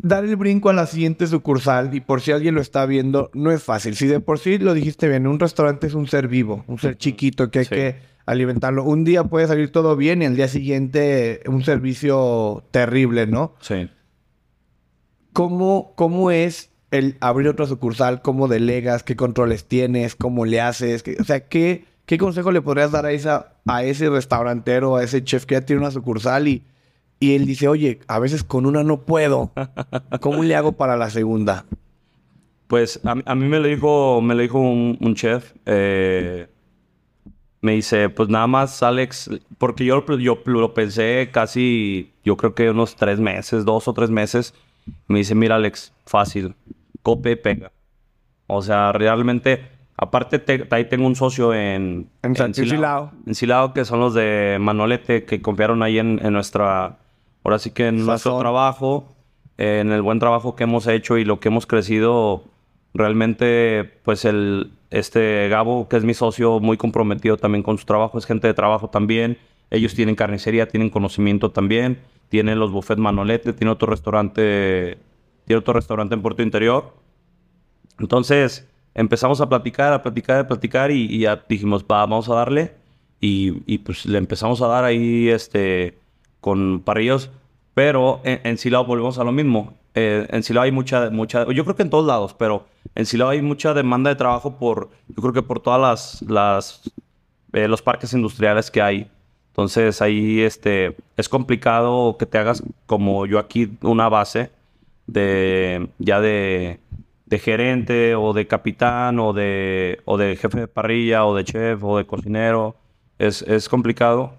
[0.00, 3.50] Dar el brinco a la siguiente sucursal, y por si alguien lo está viendo, no
[3.50, 3.96] es fácil.
[3.96, 6.96] Si de por sí lo dijiste bien, un restaurante es un ser vivo, un ser
[6.96, 8.84] chiquito que hay que alimentarlo.
[8.84, 13.54] Un día puede salir todo bien y al día siguiente un servicio terrible, ¿no?
[13.58, 13.90] Sí.
[15.32, 21.04] ¿Cómo, cómo es el abrir otra sucursal, cómo delegas, qué controles tienes, cómo le haces,
[21.20, 25.22] o sea, ¿qué, qué consejo le podrías dar a, esa, a ese restaurantero, a ese
[25.22, 26.64] chef que ya tiene una sucursal y,
[27.20, 29.52] y él dice, oye, a veces con una no puedo,
[30.20, 31.66] ¿cómo le hago para la segunda?
[32.68, 36.48] Pues a, mí me lo dijo, me lo dijo un, chef, eh,
[37.62, 42.70] me dice, pues nada más, Alex, porque yo, yo lo pensé casi, yo creo que
[42.70, 44.54] unos tres meses, dos o tres meses.
[45.06, 46.54] Me dice, mira Alex, fácil,
[47.02, 47.72] cope, pega.
[48.46, 52.08] O sea, realmente, aparte ahí tengo un socio en...
[52.22, 53.12] En, en Silao.
[53.26, 56.98] En Silao, que son los de Manolete, que confiaron ahí en, nuestra...
[57.44, 59.14] Ahora sí que en nuestro trabajo,
[59.58, 62.44] en el buen trabajo que hemos hecho y lo que hemos crecido,
[62.94, 64.72] realmente, pues el...
[64.90, 68.54] Este Gabo, que es mi socio, muy comprometido también con su trabajo, es gente de
[68.54, 69.36] trabajo también.
[69.70, 71.98] Ellos tienen carnicería, tienen conocimiento también.
[72.28, 74.98] Tienen los buffets Manolete, tiene otro restaurante
[75.48, 76.92] tiene otro restaurante en Puerto Interior.
[77.98, 82.74] Entonces empezamos a platicar, a platicar, a platicar y, ya dijimos, va, vamos a darle.
[83.20, 85.98] Y, pues le empezamos a dar ahí este,
[86.40, 87.30] con parrillos.
[87.72, 89.74] Pero en, en Silao volvemos a lo mismo.
[89.94, 93.30] Eh, en Silao hay mucha, mucha, yo creo que en todos lados, pero en Silao
[93.30, 96.92] hay mucha demanda de trabajo por, yo creo que por todas las, las
[97.52, 99.10] eh, los parques industriales que hay.
[99.58, 104.52] Entonces ahí este, es complicado que te hagas como yo aquí una base
[105.08, 106.78] de ya de,
[107.28, 111.98] gerente o de capitán o de, o de jefe de parrilla o de chef o
[111.98, 112.76] de cocinero.
[113.18, 114.32] Es, complicado.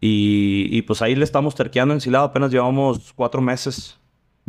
[0.00, 2.24] Y, pues ahí le estamos terqueando ensilado.
[2.24, 3.96] Apenas llevamos cuatro meses.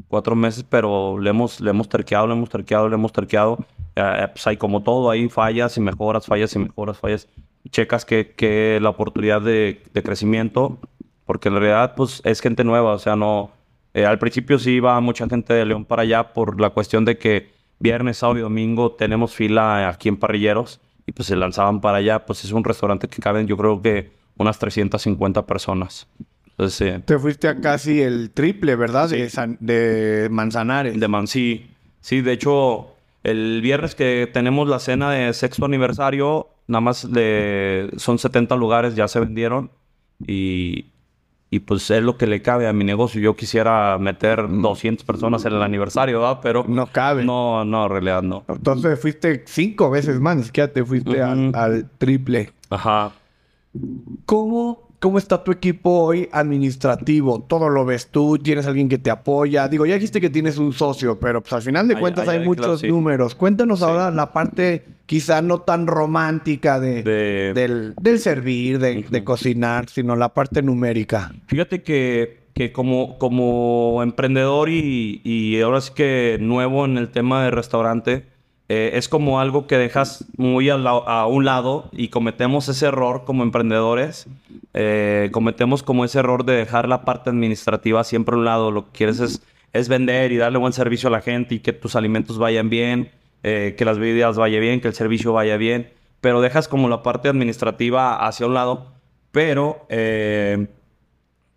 [0.08, 3.60] Cuatro meses, pero le hemos, le hemos terqueado, le hemos terqueado, le hemos terqueado.
[3.96, 7.28] Eh, pues hay como todo, ahí fallas y mejoras, fallas y mejoras, fallas.
[7.72, 10.80] Checas que, que la oportunidad de, de crecimiento,
[11.26, 13.52] porque en realidad pues es gente nueva, o sea, no,
[13.94, 17.18] eh, al principio sí iba mucha gente de León para allá por la cuestión de
[17.18, 21.98] que viernes, sábado y domingo tenemos fila aquí en Parrilleros y pues se lanzaban para
[22.00, 22.26] allá.
[22.26, 26.08] Pues es un restaurante que caben yo creo que unas 350 personas.
[26.50, 29.08] Entonces, Te fuiste a casi el triple, ¿verdad?
[29.08, 29.18] Sí.
[29.18, 31.00] De, San- de Manzanares.
[31.00, 31.68] de Man, sí.
[32.02, 37.90] Sí, de hecho, el viernes que tenemos la cena de sexto aniversario, nada más le,
[37.98, 39.72] son 70 lugares, ya se vendieron.
[40.26, 40.86] Y,
[41.50, 43.20] y pues es lo que le cabe a mi negocio.
[43.20, 46.40] Yo quisiera meter 200 personas en el aniversario, ¿verdad?
[46.42, 47.26] Pero No cabe.
[47.26, 48.44] no, no, en realidad no.
[48.48, 52.52] Entonces fuiste cinco veces más, siquiera te fuiste al, al triple.
[52.70, 53.12] Ajá.
[54.26, 57.40] ¿Cómo, ¿Cómo está tu equipo hoy administrativo?
[57.48, 58.38] ¿Todo lo ves tú?
[58.38, 59.68] ¿Tienes alguien que te apoya?
[59.70, 62.42] Digo, ya dijiste que tienes un socio, pero pues al final de cuentas ay, hay
[62.42, 62.88] ay, muchos claro, sí.
[62.90, 63.34] números.
[63.34, 63.86] Cuéntanos Sí.
[63.86, 69.88] ahora la parte quizá no tan romántica de, De- del, del servir, de, de cocinar,
[69.90, 71.32] sino la parte numérica.
[71.48, 77.42] Fíjate que, que como, como emprendedor y, y ahora sí que nuevo en el tema
[77.46, 78.26] de restaurante,
[78.72, 83.42] eh, es como algo que dejas muy a, un lado y cometemos ese error como
[83.42, 84.28] emprendedores.
[84.76, 88.70] eh, cometemos como ese error de dejar la parte administrativa siempre a un lado.
[88.70, 89.42] Lo que quieres es,
[89.74, 93.12] es vender y darle buen servicio a la gente y que tus alimentos vayan bien,
[93.42, 95.92] eh, que las bebidas vayan bien, que el servicio vaya bien.
[96.22, 98.94] Pero dejas como la parte administrativa hacia un lado.
[99.32, 99.88] Pero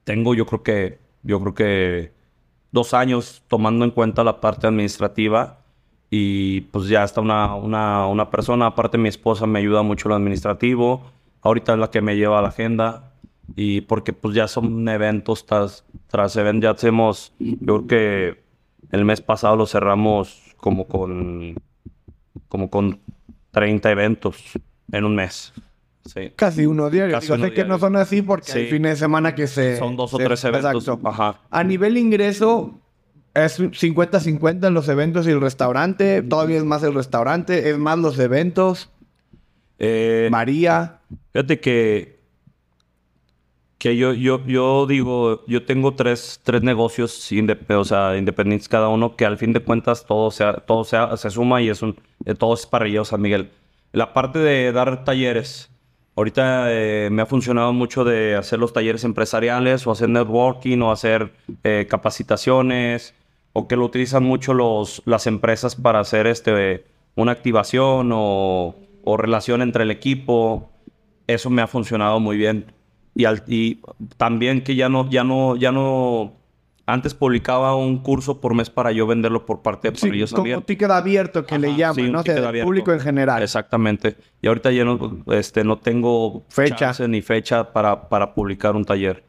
[0.05, 2.13] tengo yo creo que yo creo que
[2.71, 5.62] dos años tomando en cuenta la parte administrativa
[6.15, 10.15] y pues ya está una, una, una persona, aparte mi esposa me ayuda mucho lo
[10.15, 11.03] administrativo,
[11.41, 13.15] ahorita es la que me lleva a la agenda
[13.57, 18.43] y porque pues ya son eventos tras, tras eventos, ya hacemos, yo creo que
[18.91, 21.55] el mes pasado lo cerramos como con,
[22.49, 23.01] como con
[23.53, 24.37] 30 eventos
[24.93, 25.55] en un mes.
[26.05, 26.31] Sí.
[26.37, 27.15] Casi uno diario.
[27.15, 27.81] Casi Digo, uno sé que no diario.
[27.81, 28.59] son así porque Sí.
[28.59, 29.79] hay fines de semana que se...
[29.79, 30.83] Son dos o se- tres eventos.
[30.87, 31.09] Exacto.
[31.09, 31.41] Ajá.
[31.49, 32.75] A nivel ingreso,
[33.35, 36.23] es 50-50 en los eventos y el restaurante.
[36.23, 38.91] Todavía es más el restaurante, es más los eventos.
[39.79, 41.01] Eh, María.
[41.33, 42.21] Fíjate que,
[43.79, 47.33] que yo, yo, yo digo, yo tengo tres, tres negocios
[47.69, 51.31] o sea, independientes cada uno, que al fin de cuentas todo, sea, todo sea, se
[51.31, 52.69] suma y es un, eh, todo es
[53.09, 53.51] San Miguel.
[53.93, 55.71] La parte de dar talleres,
[56.17, 60.93] ahorita eh, me ha funcionado mucho de hacer los talleres empresariales o hacer networking o
[60.93, 61.33] hacer
[61.65, 63.15] eh, capacitaciones
[63.53, 66.85] o que lo utilizan mucho los, las empresas para hacer este,
[67.17, 70.71] una activación o, o relación entre el equipo
[71.27, 72.73] eso me ha funcionado muy bien.
[73.15, 73.81] Y, al- y
[74.17, 76.33] también que ya no, ya no, ya no.
[76.85, 80.63] Antes publicaba un curso por mes para yo venderlo por parte de Sí, Parrillos como
[80.63, 82.21] ticket abierto que le Ajá, llaman, sí, ¿no?
[82.21, 83.41] O sea, del público en general.
[83.43, 84.17] Exactamente.
[84.43, 86.93] Y ahorita ya no, este, no tengo Fecha.
[87.07, 89.23] ni fecha para, para publicar un taller.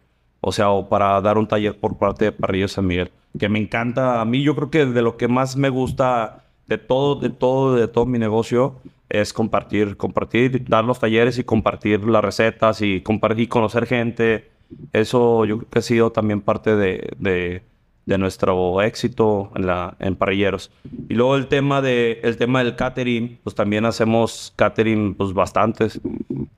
[0.45, 3.11] O sea, o para dar un taller por parte de Parrillos San Miguel.
[3.39, 4.19] Que me encanta.
[4.19, 7.75] A mí yo creo que de lo que más me gusta de todo, de todo,
[7.75, 8.75] de todo mi negocio
[9.09, 14.51] es compartir, compartir, dar los talleres y compartir las recetas y compartir, conocer gente.
[14.91, 17.63] Eso yo creo que ha sido también parte de, de,
[18.05, 20.71] de nuestro éxito en, la, en parrilleros.
[21.07, 26.01] Y luego el tema, de, el tema del catering, pues también hacemos catering, pues bastantes.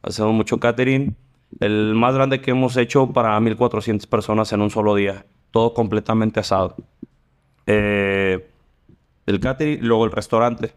[0.01, 1.15] Hacemos mucho catering.
[1.59, 5.25] El más grande que hemos hecho para 1.400 personas en un solo día.
[5.51, 6.75] Todo completamente asado.
[7.67, 8.47] Eh,
[9.25, 10.73] el catering, luego el restaurante.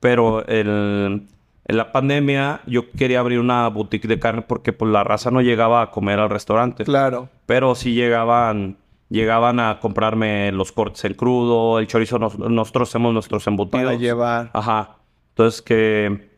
[0.00, 1.26] Pero el-
[1.68, 5.40] en la pandemia yo quería abrir una boutique de carne porque pues la raza no
[5.40, 6.84] llegaba a comer al restaurante.
[6.84, 7.28] Claro.
[7.46, 8.76] Pero sí llegaban,
[9.08, 13.84] llegaban a comprarme los cortes en crudo, el chorizo, nos- nosotros hacemos nuestros embutidos.
[13.86, 14.50] Para llevar.
[14.52, 14.96] Ajá.
[15.30, 16.30] Entonces que...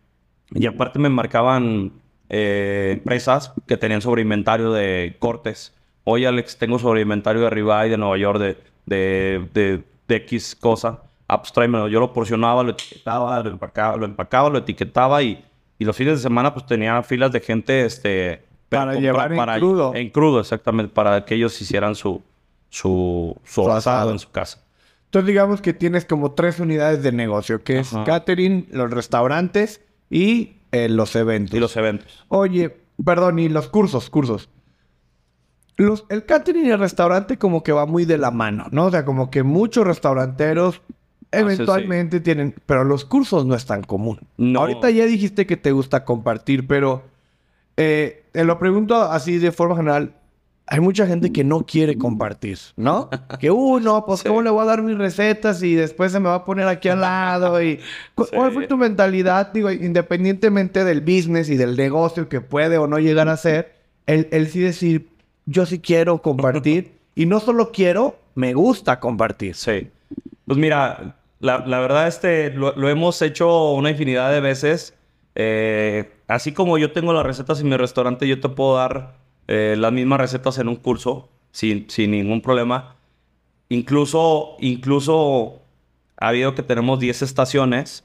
[0.53, 1.92] Y aparte me marcaban
[2.29, 5.75] eh, empresas que tenían sobre inventario de cortes.
[6.05, 10.57] Oye, Alex, tengo sobre inventario de ribeye de Nueva York de, de, de, de X
[10.59, 11.03] cosa.
[11.27, 11.88] Ah, pues tráemelo.
[11.88, 15.45] Yo lo porcionaba, lo etiquetaba, lo empacaba, lo, empacaba, lo etiquetaba y,
[15.79, 18.43] y los fines de semana pues tenía filas de gente, este...
[18.71, 19.95] Para llevar en crudo.
[19.95, 20.93] En crudo, exactamente.
[20.93, 22.23] Para que ellos hicieran su,
[22.69, 24.62] su, su, Su asado en su casa.
[25.07, 30.58] Entonces digamos que tienes como tres unidades de negocio, que es catering, los restaurantes y
[30.72, 31.54] eh, los eventos.
[31.54, 32.24] Y los eventos.
[32.28, 34.48] Oye, perdón, y los cursos, cursos.
[35.76, 38.87] Los, el catering y el restaurante como que va muy de la mano, ¿no?
[38.87, 40.83] O sea, como que muchos restauranteros
[41.31, 44.20] Ah, sí, eventualmente tienen, pero los cursos no es tan común.
[44.38, 44.61] No.
[44.61, 47.02] Ahorita ya dijiste que te gusta compartir, pero
[47.76, 50.14] eh, te lo pregunto así de forma general.
[50.70, 53.09] Hay mucha gente que no quiere compartir, ¿no?
[53.40, 54.28] Que, uh, no, pues, Sí.
[54.28, 56.88] ¿cómo le voy a dar mis recetas y después se me va a poner aquí
[56.90, 57.62] al lado?
[57.62, 57.81] Y,
[58.14, 58.31] ¿cu- Sí.
[58.37, 59.52] ¿Cuál fue tu mentalidad?
[59.52, 63.74] Digo, independientemente del business y del negocio que puede o no llegar a ser,
[64.07, 65.09] el, el sí decir,
[65.46, 66.92] yo sí quiero compartir.
[67.14, 69.54] y no solo quiero, me gusta compartir.
[69.54, 69.88] Sí.
[70.46, 74.92] Pues mira, La, la verdad, este, lo, lo hemos hecho una infinidad de veces.
[75.35, 79.14] Eh, así como yo tengo las recetas en mi restaurante, yo te puedo dar
[79.49, 82.95] eh, las mismas recetas en un curso sin, sin ningún problema.
[83.69, 85.61] Incluso, incluso
[86.19, 88.05] ha habido que tenemos 10 estaciones.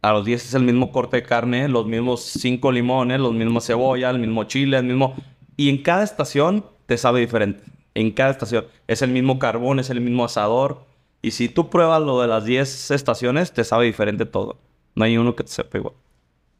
[0.00, 3.66] A los 10 es el mismo corte de carne, los mismos 5 limones, los mismos
[3.66, 5.14] cebolla, el mismo chile, el mismo...
[5.56, 7.62] Y en cada estación te sabe diferente.
[7.94, 8.64] En cada estación.
[8.88, 10.86] Es el mismo carbón, es el mismo asador.
[11.20, 14.56] Y si tú pruebas lo de las 10 estaciones, te sabe diferente todo.
[14.94, 15.94] No hay uno que te sepa igual.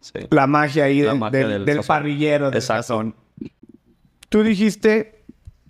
[0.00, 0.20] Sí.
[0.30, 1.86] La magia ahí La del, magia del- del del sazón.
[1.96, 2.50] parrillero.
[2.50, 2.82] del Exacto.
[2.82, 3.14] sazón.
[4.32, 5.22] Tú dijiste,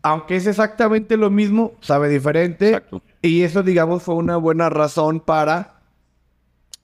[0.02, 2.68] aunque es exactamente lo mismo, sabe diferente.
[2.68, 3.02] Exacto.
[3.20, 5.80] Y eso, digamos, fue una buena razón para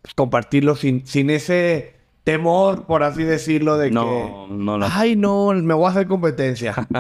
[0.03, 4.55] pues, compartirlo sin, sin ese temor, por así decirlo, de No, que...
[4.55, 4.87] no, no.
[4.91, 6.75] Ay, no, me voy a hacer competencia.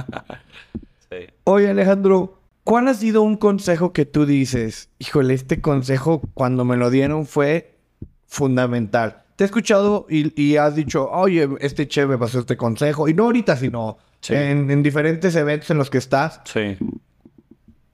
[1.10, 1.26] Sí.
[1.44, 4.90] Oye, Alejandro, ¿cuál ha sido un consejo que tú dices?
[4.98, 7.78] Híjole, este consejo cuando me lo dieron fue
[8.26, 9.22] fundamental.
[9.36, 13.08] Te he escuchado y, y has dicho, oye, este chef me pasó este consejo.
[13.08, 14.34] Y no ahorita, sino Sí.
[14.34, 16.40] en, en diferentes eventos en los que estás.
[16.44, 16.76] Sí.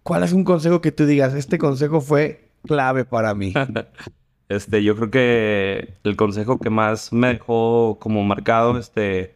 [0.03, 1.35] ¿Cuál es un consejo que tú digas?
[1.35, 3.53] Este consejo fue clave para mí.
[4.49, 9.35] Este, yo creo que el consejo que más me dejó como marcado, este,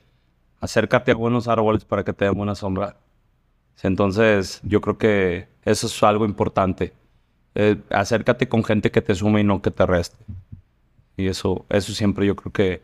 [0.61, 2.97] acércate a buenos árboles para que te den buena sombra.
[3.83, 6.93] Entonces, yo creo que eso es algo importante.
[7.55, 10.23] Eh, acércate con gente que te sume y no que te reste.
[11.17, 12.83] Y eso, eso siempre yo creo que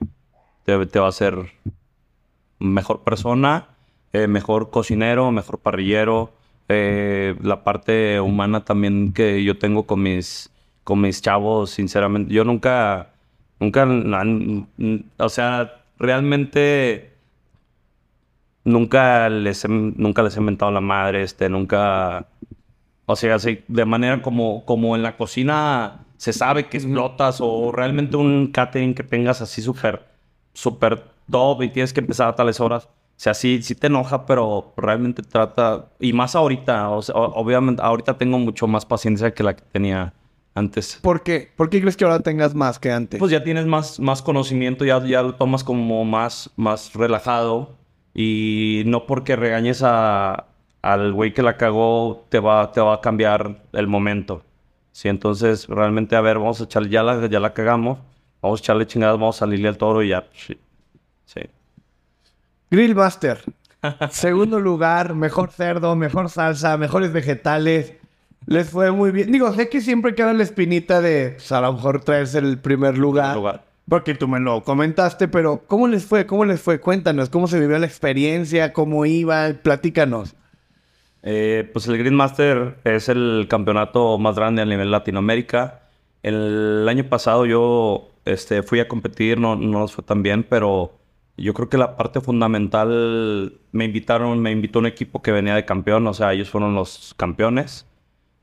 [0.64, 1.52] te, te va a hacer
[2.58, 3.68] mejor persona,
[4.14, 6.32] eh, mejor cocinero, mejor parrillero.
[6.68, 10.50] eh, la parte humana también que yo tengo con mis,
[10.84, 12.32] con mis chavos, sinceramente.
[12.34, 13.12] Yo nunca,
[13.60, 13.86] nunca,
[15.18, 17.12] o sea, realmente
[18.64, 22.26] nunca les he, nunca les he mentado la madre, este, nunca,
[23.06, 27.72] o sea, así, de manera como, como en la cocina se sabe que explotas o
[27.72, 30.04] realmente un catering que tengas así súper,
[30.54, 32.88] súper top y tienes que empezar a tales horas.
[33.16, 37.80] O sea, sí, sí te enoja, pero realmente trata, y más ahorita, o sea, obviamente
[37.80, 40.12] ahorita tengo mucho más paciencia que la que tenía
[40.54, 40.98] antes.
[41.00, 41.50] ¿Por qué?
[41.56, 43.18] ¿Por qué crees que ahora tengas más que antes?
[43.20, 47.76] Pues ya tienes más, más conocimiento, ya, ya lo tomas como más, más relajado.
[48.14, 50.46] Y no porque regañes a,
[50.82, 54.42] al güey que la cagó, te va, te va a cambiar el momento.
[54.92, 57.98] Sí, entonces realmente, a ver, vamos a echarle, ya la, ya la cagamos,
[58.40, 60.28] vamos a echarle chingadas, vamos a salirle al toro y ya.
[60.32, 60.56] Sí.
[61.24, 61.40] sí.
[62.74, 63.38] Grillmaster.
[64.10, 67.94] Segundo lugar, mejor cerdo, mejor salsa, mejores vegetales.
[68.46, 69.30] Les fue muy bien.
[69.32, 72.98] Digo, sé que siempre queda la espinita de pues, a lo mejor traerse el primer
[72.98, 73.36] lugar.
[73.36, 73.64] lugar.
[73.88, 76.26] Porque tú me lo comentaste, pero ¿cómo les fue?
[76.26, 76.80] ¿Cómo les fue?
[76.80, 78.72] Cuéntanos, ¿cómo se vivió la experiencia?
[78.72, 79.50] ¿Cómo iba?
[79.62, 80.34] Platícanos.
[81.22, 85.82] Eh, pues el Greenmaster es el campeonato más grande a nivel Latinoamérica.
[86.22, 90.92] El año pasado yo este, fui a competir, no, no nos fue tan bien, pero
[91.36, 95.64] yo creo que la parte fundamental me invitaron, me invitó un equipo que venía de
[95.64, 97.86] campeón, o sea, ellos fueron los campeones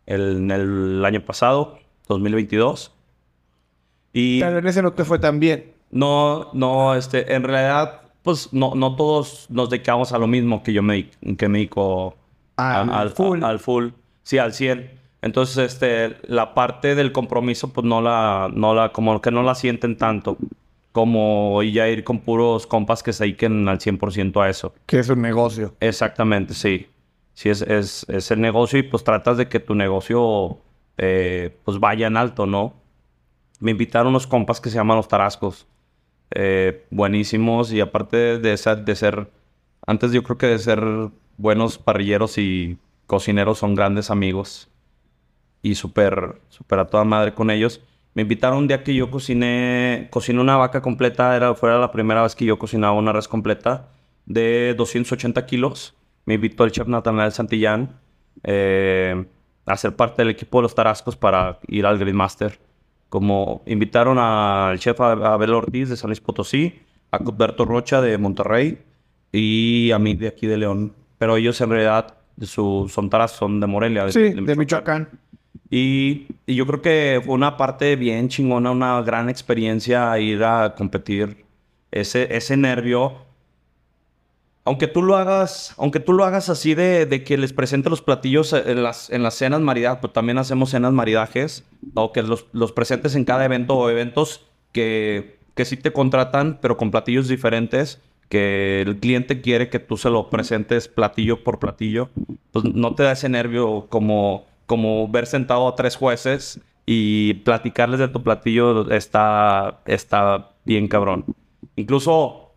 [0.06, 2.92] el, en el año pasado, 2022.
[4.14, 5.74] Y en ese no te fue tan bien.
[5.92, 10.74] no, no, este, en realidad, pues no, no todos nos dedicamos a lo mismo que
[10.74, 12.16] yo me, que me dedico
[12.58, 13.44] Al a- al full.
[13.44, 13.90] al full,
[14.24, 15.00] sí, al 100.
[15.22, 19.54] Entonces, este, la parte del compromiso, pues no la, no la, como que no la
[19.56, 20.38] sienten tanto.
[20.92, 24.74] Como ya ir con puros compas que se dediquen al 100% a eso.
[24.86, 25.74] Que es un negocio.
[25.80, 26.88] Exactamente, sí.
[27.34, 30.58] Sí, es, es, es el negocio y pues tratas de que tu negocio
[30.98, 32.74] eh, pues vaya en alto, ¿no?
[33.62, 35.66] Me invitaron unos compas que se llaman Los Tarascos.
[36.32, 39.30] eh, buenísimos y aparte de ser, de ser,
[39.88, 40.82] antes yo creo que de ser
[41.38, 42.78] buenos parrilleros y
[43.08, 44.70] cocineros son grandes amigos
[45.62, 47.82] y súper, súper a toda madre con ellos.
[48.14, 52.24] Me invitaron un día que yo cociné, cociné una vaca completa, era, fuera la primera
[52.24, 53.88] vez que yo cocinaba una res completa
[54.26, 55.96] de 280 kilos.
[56.26, 57.98] Me invitó el chef Natanael Santillán
[58.44, 59.26] eh,
[59.66, 62.60] a ser parte del equipo de los Tarascos para ir al Greenmaster.
[63.10, 66.80] Como invitaron al chef Ab- Abel Ortiz de San Luis Potosí,
[67.12, 68.78] a Cuthberto Rocha de Monterrey
[69.32, 70.94] y a mí de aquí de León.
[71.18, 74.10] Pero ellos en realidad su, son taras, son de Morelia.
[74.12, 75.10] Sí, de Michoacán.
[75.70, 81.46] Y, yo creo que fue una parte bien chingona, una gran experiencia ir a competir.
[81.92, 83.18] Ese, ese nervio.
[84.64, 88.02] Aunque tú lo hagas, aunque tú lo hagas así de, de que les presente los
[88.02, 92.46] platillos en las, en las cenas maridajes, pues también hacemos cenas maridajes, o que los,
[92.54, 97.28] los presentes en cada evento o eventos que, que sí te contratan, pero con platillos
[97.28, 98.00] diferentes,
[98.30, 102.10] que el cliente quiere que tú se lo presentes platillo por platillo,
[102.52, 108.00] pues no te da ese nervio como, como ver sentado a tres jueces y platicarles
[108.00, 111.26] de tu platillo está, está bien cabrón.
[111.76, 112.54] Incluso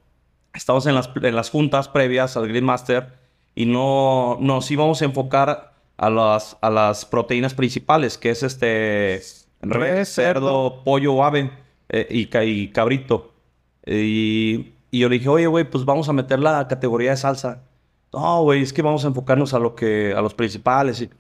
[0.55, 3.15] estamos en las, en las juntas previas al Greenmaster
[3.57, 9.21] y no nos íbamos a enfocar a las, a las proteínas principales, que es este
[9.61, 11.51] res, cerdo, pollo ave
[11.89, 13.33] eh, y cabrito.
[13.85, 17.65] Y, y yo le dije, oye, güey, pues vamos a meter la categoría de salsa.
[18.13, 21.01] No, güey, es que vamos a enfocarnos a lo que, a los principales.
[21.01, 21.11] Y,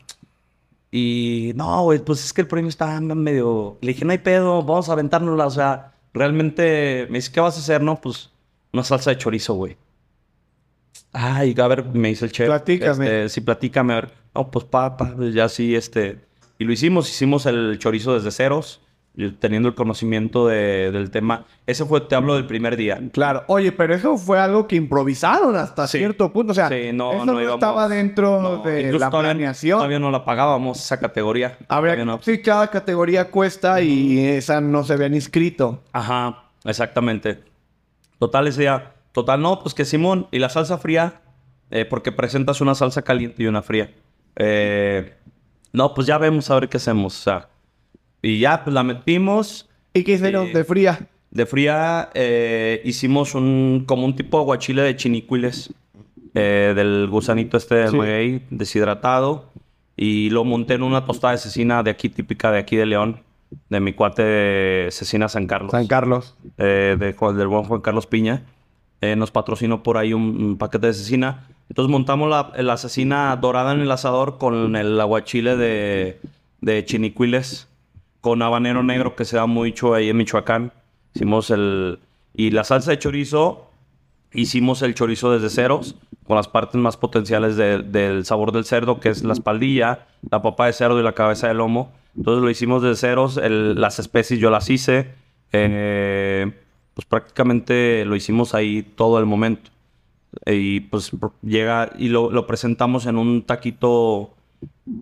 [0.97, 3.79] y no, güey, pues es que el premio está medio.
[3.81, 5.45] Le dije, no hay pedo, vamos a aventárnosla.
[5.45, 7.83] O sea, realmente me dice, ¿qué vas a hacer?
[7.83, 8.31] No, pues
[8.73, 9.77] una salsa de chorizo, güey.
[11.13, 12.47] Ay, a ver, me dice el chef.
[12.47, 13.07] Platícame.
[13.07, 13.93] Este, sí, platícame.
[13.93, 14.13] A ver.
[14.37, 16.21] No, pues papá, ya sí, este.
[16.61, 18.81] Y lo hicimos, hicimos el chorizo desde ceros,
[19.39, 21.45] teniendo el conocimiento de- del tema.
[21.67, 23.01] Ese fue, te hablo del primer día.
[23.13, 23.45] Claro.
[23.47, 25.99] Oye, pero eso fue algo que improvisaron hasta Sí.
[25.99, 26.51] cierto punto.
[26.51, 29.79] O sea, Sí, no, eso no no, íbamos- estaba dentro No, de incluso la planeación.
[29.79, 31.57] Todavía no la pagábamos esa categoría.
[31.69, 32.21] Habría, Todavía no.
[32.23, 35.83] Sí, cada categoría cuesta y esa no se habían inscrito.
[35.93, 37.43] Ajá, exactamente.
[38.19, 38.95] Total ese día.
[39.13, 40.27] Total, no, pues que Simón.
[40.33, 41.21] Y la salsa fría,
[41.71, 43.93] eh, porque presentas una salsa caliente y una fría.
[44.37, 45.15] Eh,
[45.73, 47.17] no, pues ya vemos a ver qué hacemos.
[47.21, 47.49] O sea,
[48.25, 49.69] y ya, pues la metimos.
[49.93, 50.53] ¿Y qué hicieron Sí.
[50.53, 51.07] de fría?
[51.31, 55.73] De fría eh, hicimos un como un tipo de aguachile de chinicuiles.
[56.37, 57.97] eh, del gusanito este del Sí.
[57.97, 59.45] maguey, deshidratado.
[59.97, 63.21] Y lo monté en una tostada de cecina de aquí, típica de aquí de León.
[63.69, 66.35] De mi cuate Cecina San Carlos San Carlos.
[66.59, 68.43] eh, de, Juan- del buen Juan Carlos Piña.
[69.01, 71.47] Eh, nos patrocinó por ahí un, un paquete de cecina.
[71.69, 76.19] Entonces montamos la, la cecina dorada en el asador con el aguachile de,
[76.63, 77.69] de chinicuiles
[78.25, 80.73] con habanero negro que se da mucho ahí en Michoacán.
[81.15, 81.99] Hicimos el...
[82.35, 83.67] Y la salsa de chorizo,
[84.33, 85.95] hicimos el chorizo desde ceros
[86.27, 90.41] con las partes más potenciales de- del sabor del cerdo, que es la espaldilla, la
[90.41, 91.93] papa de cerdo y la cabeza de lomo.
[92.17, 93.39] Entonces lo hicimos desde ceros.
[93.45, 95.11] las especies yo las hice.
[95.53, 96.51] eh,
[96.95, 99.71] pues prácticamente lo hicimos ahí todo el momento.
[100.47, 101.11] Y pues
[101.43, 104.34] llega y lo presentamos en un taquito.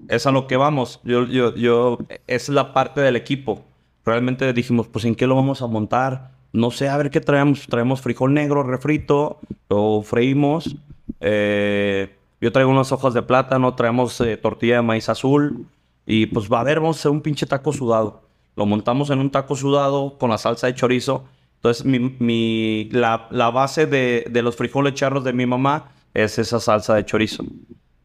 [0.08, 1.00] Es a lo que vamos.
[1.04, 3.64] Yo, yo, yo, es la parte del equipo.
[4.04, 6.32] Realmente dijimos, pues en qué lo vamos a montar.
[6.52, 7.66] No sé, a ver qué traemos.
[7.66, 9.38] Traemos frijol negro refrito,
[9.68, 10.76] lo freímos.
[11.20, 15.66] Eh, yo traigo unas hojas de plátano, traemos eh, tortilla de maíz azul.
[16.04, 18.22] Y pues va a ver, vamos a hacer un pinche taco sudado.
[18.56, 21.24] Lo montamos en un taco sudado con la salsa de chorizo.
[21.56, 26.58] Entonces, mi, mi- la, base de, de los frijoles charros de mi mamá es esa
[26.58, 27.44] salsa de chorizo.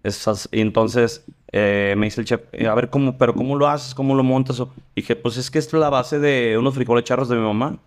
[0.03, 3.95] Esas, entonces eh, me dice el chef, eh, a ver cómo, pero cómo lo haces,
[3.95, 4.60] cómo lo montas.
[4.95, 7.41] Y dije, pues es que esto es la base de unos frijoles charros de mi
[7.41, 7.78] mamá.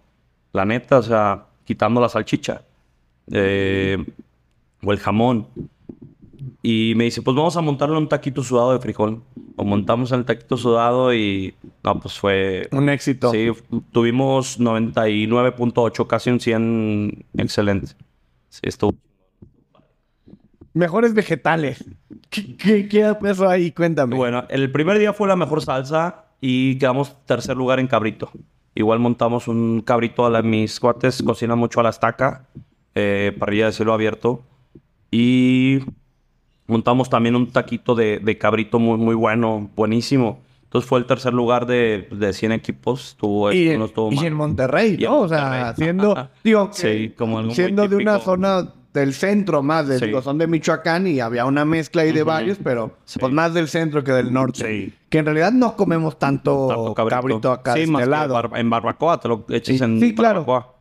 [0.52, 2.62] La neta, o sea, quitando la salchicha.
[3.30, 4.04] Eh,
[4.82, 5.46] o el jamón.
[6.62, 9.22] Y me dice, pues vamos a montarlo en un taquito sudado de frijol.
[9.56, 11.54] Lo montamos en el taquito sudado y...
[11.82, 12.68] No, pues fue...
[12.72, 13.30] Un éxito.
[13.30, 13.50] Sí,
[13.92, 17.88] tuvimos 99.8, casi un 100 excelente.
[18.48, 18.94] Sí, estuvo...
[20.72, 21.84] Mejores vegetales.
[22.28, 23.72] ¿Qué, qué, qué pasó ahí?
[23.72, 24.16] Cuéntame.
[24.16, 28.30] Bueno, el primer día fue la mejor salsa y quedamos tercer lugar en cabrito.
[28.74, 32.46] Igual montamos un cabrito a la, mis cuates cocinan mucho a la estaca,
[32.94, 34.44] eh, parrilla de cielo abierto.
[35.10, 35.80] Y
[36.68, 40.40] montamos también un taquito de, de cabrito muy, muy bueno, buenísimo.
[40.64, 43.08] Entonces fue el tercer lugar de, de 100 equipos.
[43.10, 44.24] Estuvo, y, no estuvo y mal.
[44.26, 45.20] en Monterrey, Y en ¿no?
[45.22, 45.74] O sea, Monterrey.
[45.74, 50.06] siendo, digo, Sí, como algo muy siendo de una zona del centro más, de, Sí.
[50.06, 53.18] digo, son de Michoacán y había una mezcla ahí de varios, pero Sí.
[53.20, 54.66] pues más del centro que del norte.
[54.66, 54.94] Sí.
[55.08, 57.52] Que en realidad no comemos tanto, Tanto cabrito.
[57.52, 58.34] acá sí, de más este que lado.
[58.34, 60.44] bar- en barbacoa, te lo echas en sí, claro.
[60.44, 60.74] barbacoa.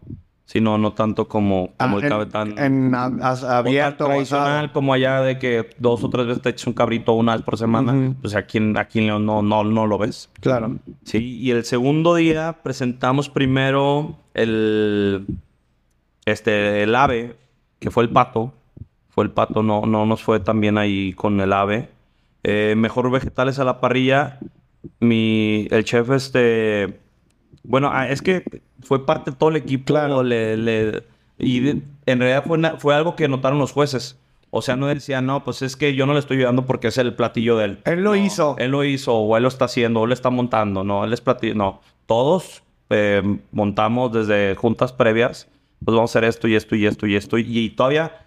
[0.46, 2.58] Sí, no, no tanto como, Ah, como el en, cabetán.
[2.58, 6.66] en a- as- abierto, tradicional como allá de que dos o tres veces te echas
[6.66, 8.16] un cabrito una vez por semana.
[8.20, 10.32] Pues aquí en, aquí en León no, no, no lo ves.
[10.40, 10.78] Claro.
[11.04, 15.28] Sí, y el segundo día presentamos primero el,
[16.26, 17.36] este, el ave,
[17.80, 18.54] que fue el pato.
[19.10, 21.90] Fue el pato, no, no nos fue tan bien ahí con el ave.
[22.44, 24.40] Eh, mejor vegetales a la parrilla.
[25.00, 27.00] Mi, el chef, este,
[27.64, 29.86] bueno, ah, es que fue parte de todo el equipo.
[29.86, 30.24] Claro.
[30.24, 31.04] le- le-
[31.38, 34.18] y de- en realidad fue, fue algo que notaron los jueces.
[34.52, 36.98] O sea, no decían, no, pues es que yo no le estoy ayudando porque es
[36.98, 37.80] el platillo de él.
[37.86, 38.56] Él lo No, hizo.
[38.58, 41.22] Él lo hizo, o él lo está haciendo, o él está montando, no, él es
[41.22, 41.56] platillo.
[41.56, 43.22] No, todos eh,
[43.52, 45.48] montamos desde juntas previas,
[45.84, 47.38] pues vamos a hacer esto y esto y esto y esto.
[47.38, 48.26] Y, y todavía,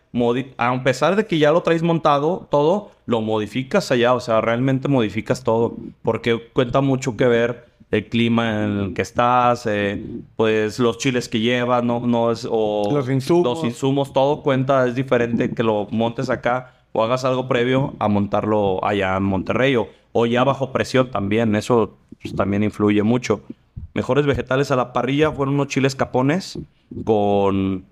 [0.57, 4.89] a pesar de que ya lo traes montado, todo, lo modificas allá, o sea, realmente
[4.89, 10.03] modificas todo, porque cuenta mucho que ver el clima en el que estás, eh,
[10.37, 13.45] pues los chiles que llevas, no, no es, o Los insumos.
[13.45, 18.09] los insumos, todo cuenta, es diferente que lo montes acá o hagas algo previo a
[18.09, 23.43] montarlo allá en Monterrey o, o ya bajo presión también, eso pues, también influye mucho.
[23.95, 26.59] Mejores vegetales a la parrilla fueron unos chiles capones
[27.05, 27.85] con,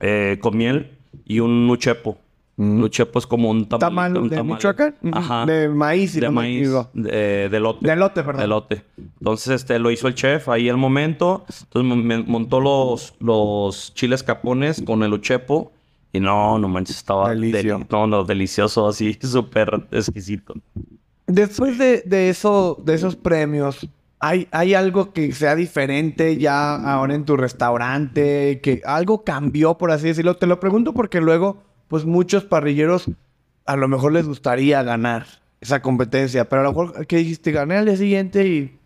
[0.00, 0.90] eh, con miel
[1.24, 2.18] y un nuchepo.
[2.56, 2.80] Mm.
[2.80, 3.80] Nuchepo es como un tamal.
[4.12, 4.94] ¿Tamal de Michoacán?
[5.02, 5.16] Ujú.
[5.16, 5.46] Ajá.
[5.46, 6.70] De maíz, si de maíz.
[6.92, 7.86] De, de elote.
[7.86, 8.64] De elote, perdón.
[8.68, 8.82] De.
[9.20, 11.46] Entonces, este, lo hizo el chef ahí al momento.
[11.48, 15.72] Entonces, me- montó los, los chiles capones con el uchepo.
[16.12, 17.30] Y no, no manches, estaba...
[17.30, 17.78] Delicio.
[17.78, 20.52] deli- no, no, delicioso, así, súper exquisito.
[21.26, 23.88] Después de, de eso, de esos premios,
[24.22, 28.60] ¿hay, ¿hay algo que sea diferente ya ahora en tu restaurante?
[28.62, 30.36] ¿Que algo cambió, por así decirlo?
[30.36, 33.10] Te lo pregunto porque luego, pues muchos parrilleros
[33.66, 35.26] a lo mejor les gustaría ganar
[35.60, 37.50] esa competencia, pero a lo mejor, ¿qué dijiste?
[37.50, 38.78] Gané al día siguiente y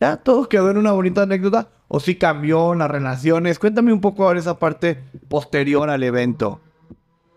[0.00, 1.68] ya todo quedó en una bonita anécdota.
[1.88, 3.58] ¿O sí cambió las relaciones?
[3.58, 6.60] Cuéntame un poco ahora esa parte posterior al evento.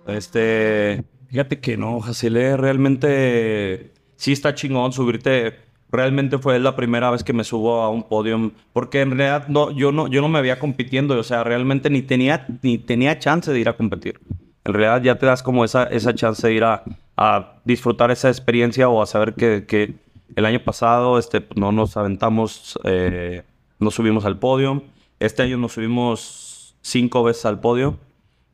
[0.07, 5.55] Este, fíjate que no, Jacile, realmente sí está chingón subirte.
[5.93, 9.69] Realmente fue la primera vez que me subo a un podium, porque en realidad no,
[9.69, 13.53] yo no, yo no me veía compitiendo, o sea, realmente ni tenía, ni tenía chance
[13.53, 14.19] de ir a competir.
[14.65, 16.83] En realidad ya te das como esa, esa chance de ir a,
[17.15, 19.93] a disfrutar esa experiencia o a saber que, que
[20.35, 23.43] el año pasado este, no nos aventamos, eh,
[23.77, 24.81] no subimos al podio.
[25.19, 27.99] Este año nos subimos cinco veces al podio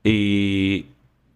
[0.04, 0.88] y,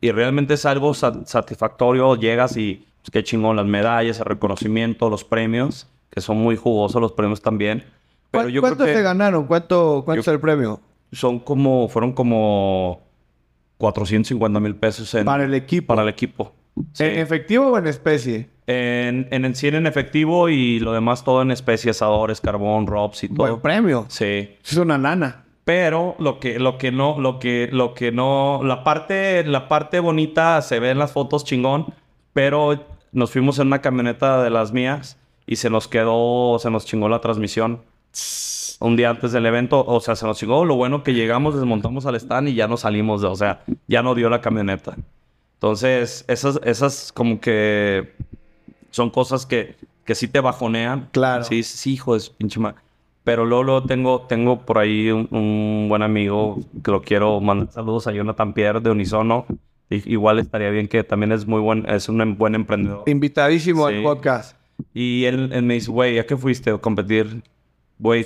[0.02, 2.16] y realmente es algo sa- satisfactorio.
[2.18, 7.02] Llegas y pues, qué chingón las medallas, el reconocimiento, los premios, que son muy jugosos
[7.02, 7.84] los premios también.
[8.32, 9.46] Pero ¿Cuán- yo creo ¿Cuánto que se ganaron?
[9.48, 10.80] ¿Cuánto, cuánto Yo- es el premio?
[11.12, 13.02] son como, fueron como
[13.78, 15.88] 450 mil pesos en- Para el equipo.
[15.88, 16.54] para el equipo.
[16.94, 17.04] Sí.
[17.04, 18.50] ¿En efectivo o en especie?
[18.66, 23.24] En, en, en 100 en efectivo y lo demás todo en especie, asadores, carbón, robs
[23.24, 23.48] y todo.
[23.48, 24.06] Buen premio.
[24.08, 24.56] Sí.
[24.64, 25.44] Es una lana.
[25.66, 30.00] Pero lo que, lo que no, lo que, lo que no, la parte, la parte
[30.00, 31.94] bonita se ve en las fotos chingón,
[32.34, 36.86] pero nos fuimos en una camioneta de las mías y se nos quedó, se nos
[36.86, 37.82] chingó la transmisión
[38.80, 40.66] un día antes del evento, o sea, se nos chingó.
[40.66, 44.04] Lo bueno que llegamos, desmontamos al stand y ya no salimos, de- o sea, ya
[44.04, 44.96] no dio la camioneta.
[45.56, 48.14] Entonces, esas, esas como que
[48.92, 49.76] son cosas que,
[50.06, 51.08] que sí te bajonean.
[51.12, 51.44] Claro.
[51.46, 52.76] Sí, sí, hijo de su pinche ma-
[53.24, 57.72] Pero luego, luego tengo, tengo por ahí un, un buen amigo que lo quiero mandar
[57.72, 59.46] saludos a Jonathan Pierre de Unisono.
[59.90, 63.04] I- igual estaría bien que también es muy buen, es un em- buen emprendedor.
[63.08, 63.96] Invitadísimo Sí.
[63.96, 64.58] al podcast.
[64.94, 67.44] Y él, él me dice, güey, ¿a qué fuiste a competir?
[68.00, 68.26] Güey,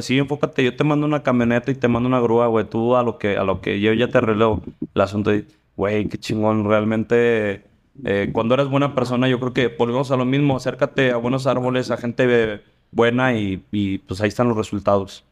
[0.00, 0.64] sí, enfócate.
[0.64, 2.64] Yo te mando una camioneta y te mando una grúa, güey.
[2.68, 4.62] Tú a lo que, a lo que yo ya te arreglo
[4.94, 5.30] el asunto.
[5.76, 6.64] Güey, qué chingón.
[6.64, 7.64] Realmente,
[8.04, 10.56] eh, cuando eres buena persona, yo creo que volvemos a lo mismo.
[10.56, 15.24] Acércate a buenos árboles, a gente buena y, y, pues ahí están los resultados.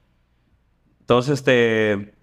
[1.01, 2.14] Entonces, este...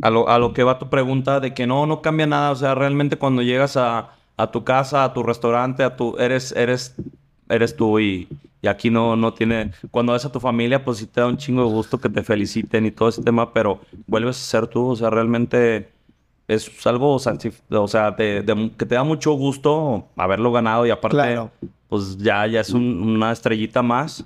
[0.00, 2.50] A lo, a lo que va tu pregunta de que no, no cambia nada.
[2.50, 6.52] O sea, realmente cuando llegas a, a tu casa, a tu restaurante, a tu, eres,
[6.52, 6.94] eres,
[7.48, 8.28] eres tú y,
[8.60, 9.72] y aquí no, no tiene...
[9.90, 12.22] Cuando ves a tu familia, pues sí te da un chingo de gusto que te
[12.22, 14.88] feliciten y todo ese tema, pero vuelves a ser tú.
[14.90, 15.90] O sea, realmente
[16.48, 17.18] es algo, o
[17.88, 21.50] sea, de- que te da mucho gusto haberlo ganado y aparte, Claro.
[21.88, 24.24] pues ya, ya es un- una estrellita más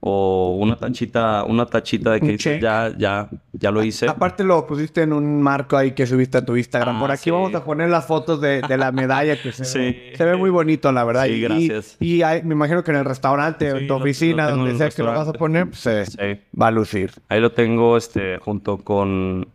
[0.00, 4.06] o una tachita, una tachita de que dices, ya, ya, ya lo hice.
[4.08, 6.96] Aparte lo pusiste en un marco ahí que subiste a tu Instagram.
[6.96, 7.30] Ah, Por aquí sí.
[7.30, 9.78] vamos a poner las fotos de, de la medalla que se, Sí.
[9.78, 11.24] ve, se ve muy bonito, la verdad.
[11.26, 11.96] Sí, Y- gracias.
[11.98, 15.02] Y, hay- me imagino que en el restaurante en tu oficina, lo donde sea que
[15.02, 15.80] lo vas a poner, pues,
[16.12, 16.40] Sí.
[16.60, 17.10] va a lucir.
[17.28, 19.48] Ahí lo tengo, este, junto con,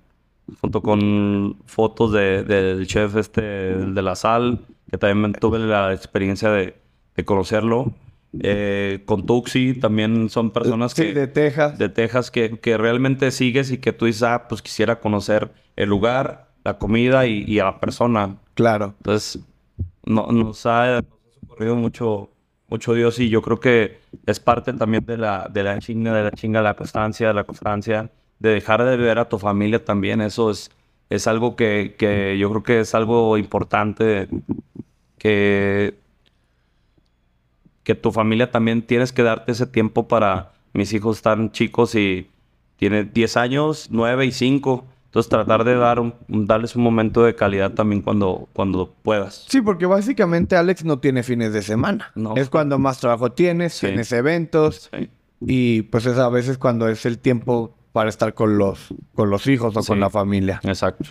[0.60, 6.50] junto con fotos de, del chef, este, de la sal, que también tuve la experiencia
[6.50, 6.76] de,
[7.16, 7.94] de conocerlo.
[8.40, 11.78] Eh, con Tuxi también son personas Sí, que, de Texas.
[11.78, 15.90] de Texas que, que realmente sigues y que tú dices, ah, pues quisiera conocer el
[15.90, 18.38] lugar, la comida y, y a la persona.
[18.54, 18.94] Claro.
[19.00, 19.42] Entonces,
[20.06, 21.02] no, nos, ha,
[21.42, 22.30] socorrido mucho,
[22.68, 26.24] mucho Dios y yo creo que es parte también de la, de la chinga, de
[26.24, 30.22] la chinga, la constancia, de la constancia, de dejar de ver a tu familia también.
[30.22, 30.72] Eso es,
[31.10, 34.30] es algo que, que yo creo que es algo importante
[35.18, 35.96] que,
[37.84, 42.30] que tu familia también tienes que darte ese tiempo para mis hijos están chicos y
[42.78, 44.86] tienen 10 años, 9 y 5.
[45.06, 49.46] Entonces tratar de dar un- darles un momento de calidad también cuando, cuando puedas.
[49.50, 52.12] Sí, porque básicamente Alex no tiene fines de semana.
[52.16, 52.36] No.
[52.38, 53.88] Es cuando más trabajo tienes, Sí.
[53.88, 55.10] tienes eventos Sí.
[55.42, 59.48] y pues es a veces cuando es el tiempo para estar con los, con los
[59.48, 59.88] hijos o Sí.
[59.90, 60.62] con la familia.
[60.64, 61.10] Exacto.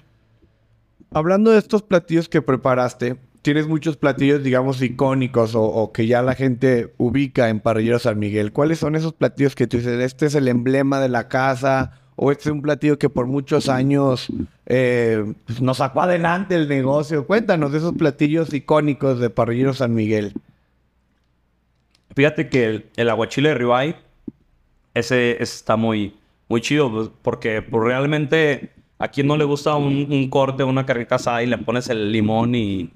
[1.13, 6.35] Hablando de estos platillos que preparaste, tienes muchos platillos, digamos, icónicos o, que ya la
[6.35, 8.53] gente ubica en Parrillero San Miguel.
[8.53, 12.31] ¿Cuáles son esos platillos que tú dices, este es el emblema de la casa o
[12.31, 14.29] este es un platillo que por muchos años
[14.67, 17.27] eh, pues, nos sacó adelante el negocio?
[17.27, 20.35] Cuéntanos esos platillos icónicos de Parrillero San Miguel.
[22.15, 23.97] Fíjate que el, el aguachile de ribeye,
[24.95, 26.15] ese, está muy,
[26.49, 28.71] muy chido, pues, porque pues, realmente
[29.01, 32.55] a quien no le gusta un, corte, una carnita asada y le pones el limón
[32.55, 32.91] y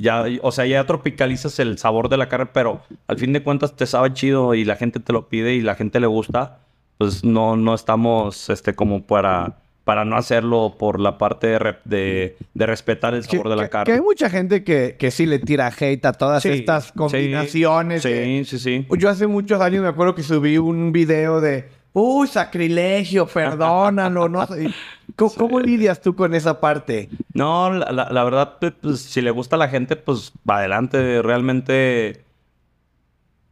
[0.00, 3.74] ya, o sea, ya tropicalizas el sabor de la carne, pero al fin de cuentas
[3.76, 6.58] te sabe chido y la gente te lo pide y la gente le gusta,
[6.98, 12.36] pues no, no estamos, este, como para, para no hacerlo por la parte de, de,
[12.54, 13.84] de respetar el Que, sabor de la que- carne.
[13.86, 16.92] que hay mucha gente que, que sí le tira hate a todas Sí, estas sí,
[16.94, 18.02] combinaciones.
[18.02, 18.86] de- Sí, sí, sí.
[18.98, 24.46] Yo hace muchos años me acuerdo que subí un video de, uy, sacrilegio, perdónalo, no
[24.46, 24.70] sé.
[25.16, 27.08] ¿Cómo, cómo lidias tú con esa parte?
[27.34, 31.20] No, la, la- la verdad, pues, si le gusta a la gente, pues va adelante.
[31.20, 32.24] Realmente,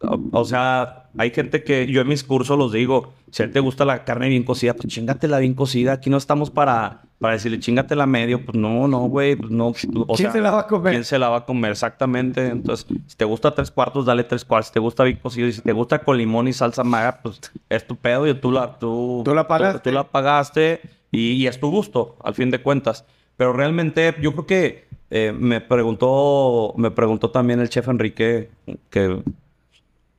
[0.00, 3.84] o, o sea, hay gente que yo en mis cursos los digo, si te gusta
[3.84, 5.94] la carne bien cocida, pues chingatela bien cocida.
[5.94, 8.44] Aquí no estamos para, para decirle chingatela medio.
[8.44, 9.68] Pues no, no, güey, pues no.
[9.68, 10.92] O ¿Quién sea, se la va a comer?
[10.92, 11.72] ¿Quién se la va a comer?
[11.72, 12.46] Exactamente.
[12.46, 14.68] Entonces, si te gusta tres cuartos, dale tres cuartos.
[14.68, 17.40] Si te gusta bien cocido y si te gusta con limón y salsa maga, pues
[17.68, 19.90] es tu pedo y tú la, tú, Tú la pagaste.
[19.90, 20.80] Tú, la pagaste
[21.10, 23.04] y, y es tu gusto, al fin de cuentas.
[23.36, 28.50] Pero realmente, yo creo que eh, me preguntó, me preguntó también el chef Enrique,
[28.90, 29.22] que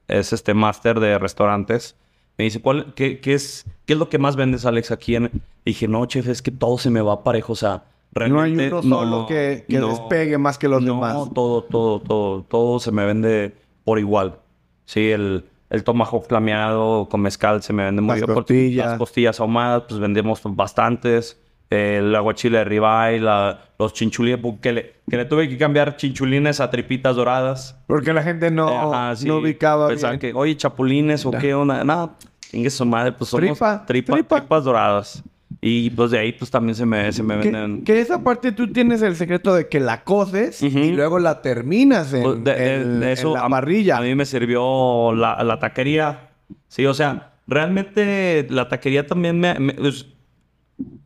[0.09, 1.95] es este máster de restaurantes.
[2.37, 5.15] Me dice, ¿cuál, qué, qué es, ¿qué es lo que más vendes, Alex, aquí?
[5.15, 5.25] En...
[5.65, 7.53] Y dije, no, chef, es que todo se me va parejo.
[7.53, 7.83] O sea,
[8.15, 8.75] No hay realmente...
[8.75, 9.89] uno solo que, que no.
[9.89, 11.15] despegue más que los No, demás.
[11.33, 14.39] todo, todo, todo, todo se me vende por igual.
[14.85, 18.33] Sí, el, el tomahawk flameado con mezcal se me vende muy Las bien.
[18.35, 18.87] costillas.
[18.87, 21.37] Las costillas ahumadas, pues vendemos bastantes.
[21.69, 26.59] El aguachile de ribeye, la, los chinchulines, que le, que le tuve que cambiar chinchulines
[26.59, 27.79] a tripitas doradas.
[27.85, 29.27] Porque la gente no, Ajá, sí.
[29.27, 30.33] no ubicaba Pensaban bien.
[30.33, 31.83] que, oye, chapulines o qué onda.
[31.83, 34.39] No, chingue su madre, pues somos Tripa, tripa- tripa.
[34.39, 35.23] tripas doradas.
[35.61, 37.83] Y pues de ahí pues también se me, se me Que, venden...
[37.83, 40.77] que esa parte tú tienes el secreto de que la coces Ujú.
[40.79, 43.97] y luego la terminas en, Pues, de- de- en- de en eso la a- parrilla.
[43.97, 46.29] A mí me sirvió la, la taquería.
[46.67, 49.53] Sí, o sea, realmente la taquería también me...
[49.59, 50.07] me- pues,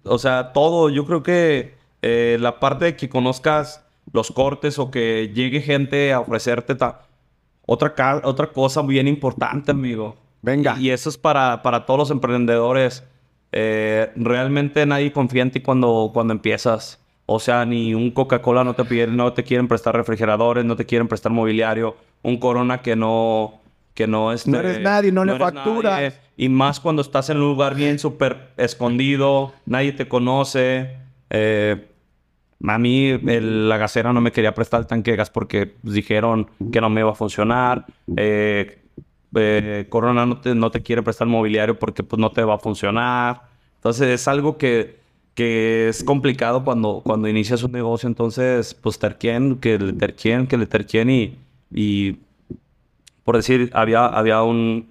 [0.04, 0.90] o sea, todo.
[0.90, 6.12] Yo creo que eh, la parte de que conozcas los cortes o que llegue gente
[6.14, 7.02] a ofrecerte ta-
[7.66, 10.16] otra, otra cosa bien importante, amigo.
[10.42, 10.76] Venga.
[10.78, 13.04] Y, y eso es para, para todos los emprendedores.
[13.52, 17.00] Eh, realmente nadie confía en ti cuando, cuando empiezas.
[17.26, 20.86] O sea, ni un Coca-Cola no te piden, no te quieren prestar refrigeradores, no te
[20.86, 23.62] quieren prestar mobiliario, un Corona que no,
[23.94, 25.94] que no este, No eres nadie, no le facturas.
[25.94, 26.14] nadie.
[26.36, 30.98] Y más cuando estás en un lugar bien súper escondido, nadie te conoce.
[31.30, 31.88] Eh,
[32.66, 36.48] a mí el- la gasera no me quería prestar el tanque de gas porque dijeron
[36.72, 37.86] que no me iba a funcionar.
[38.16, 38.80] Eh,
[39.36, 42.60] eh, Corona no te, no te quiere prestar mobiliario porque pues no te va a
[42.60, 43.42] funcionar.
[43.76, 44.98] Entonces es algo que,
[45.36, 48.08] que es complicado cuando, cuando inicias un negocio.
[48.08, 51.38] Entonces pues terquien, que le terquien, que le terquien y,
[51.74, 52.18] y
[53.24, 54.90] por decir, había, había un,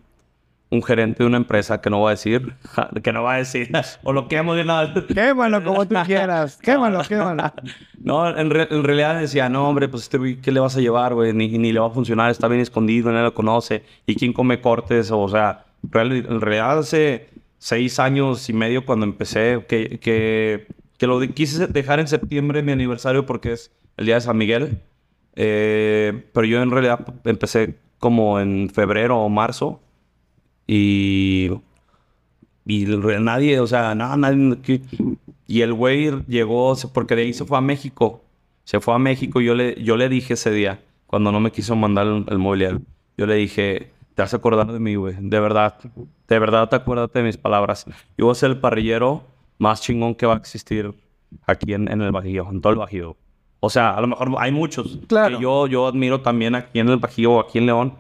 [0.70, 2.54] un gerente de una empresa que no voy a decir,
[3.02, 3.70] que no va a decir,
[4.02, 5.04] o lo quemo de vez.
[5.14, 6.56] Quémalo como tú quieras.
[6.62, 7.52] Quémalo, quémalo.
[8.02, 11.14] No, en, re- en realidad decía, no, hombre, pues este ¿qué le vas a llevar,
[11.14, 11.32] güey?
[11.32, 13.84] Ni, ni le va a funcionar, está bien escondido, nadie lo conoce.
[14.06, 15.10] ¿Y quién come cortes?
[15.10, 17.28] O sea, real- en realidad hace
[17.58, 20.66] seis años y medio cuando empecé, que, que,
[20.98, 24.36] que lo de- quise dejar en septiembre mi aniversario porque es el día de San
[24.38, 24.80] Miguel.
[25.36, 29.80] Eh, pero yo en realidad empecé como en febrero o marzo.
[30.66, 31.50] Y
[32.66, 34.82] y nadie, o sea, nada, nadie.
[35.46, 38.24] Y el güey llegó, porque de ahí se fue a México.
[38.64, 41.52] Se fue a México y yo le, yo le dije ese día, cuando no me
[41.52, 42.82] quiso mandar el, el mobiliario,
[43.16, 45.14] yo le dije, te vas a acordar de mí, güey.
[45.20, 45.78] De verdad,
[46.28, 47.86] de verdad te acuérdate de mis palabras.
[48.18, 49.22] Yo voy a ser el parrillero
[49.58, 50.92] más chingón que va a existir
[51.46, 53.16] aquí en, en el Bajío, en todo el Bajío.
[53.64, 55.36] O sea, a lo mejor hay muchos Claro.
[55.36, 57.94] que yo, yo admiro también aquí en el Bajío o aquí en León.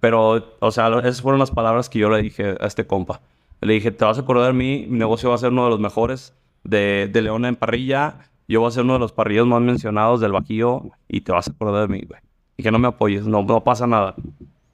[0.00, 3.20] Pero, o sea, esas fueron las palabras que yo le dije a este compa.
[3.60, 5.70] Le dije, te vas a acordar de mí, mi negocio va a ser uno de
[5.70, 6.34] los mejores
[6.64, 8.16] de, de León en parrilla.
[8.48, 11.48] Yo voy a ser uno de los parrillos más mencionados del Bajío y te vas
[11.48, 12.20] a acordar de mí, güey.
[12.56, 14.14] Y que no me apoyes, no, no pasa nada.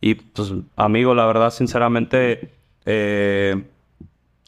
[0.01, 2.51] Y pues, amigo, la verdad, sinceramente,
[2.87, 3.63] eh,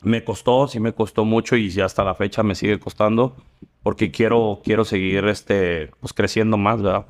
[0.03, 3.34] me costó, sí me costó mucho y ya hasta la fecha me sigue costando
[3.83, 7.07] porque quiero, quiero seguir este, pues, creciendo más, ¿verdad?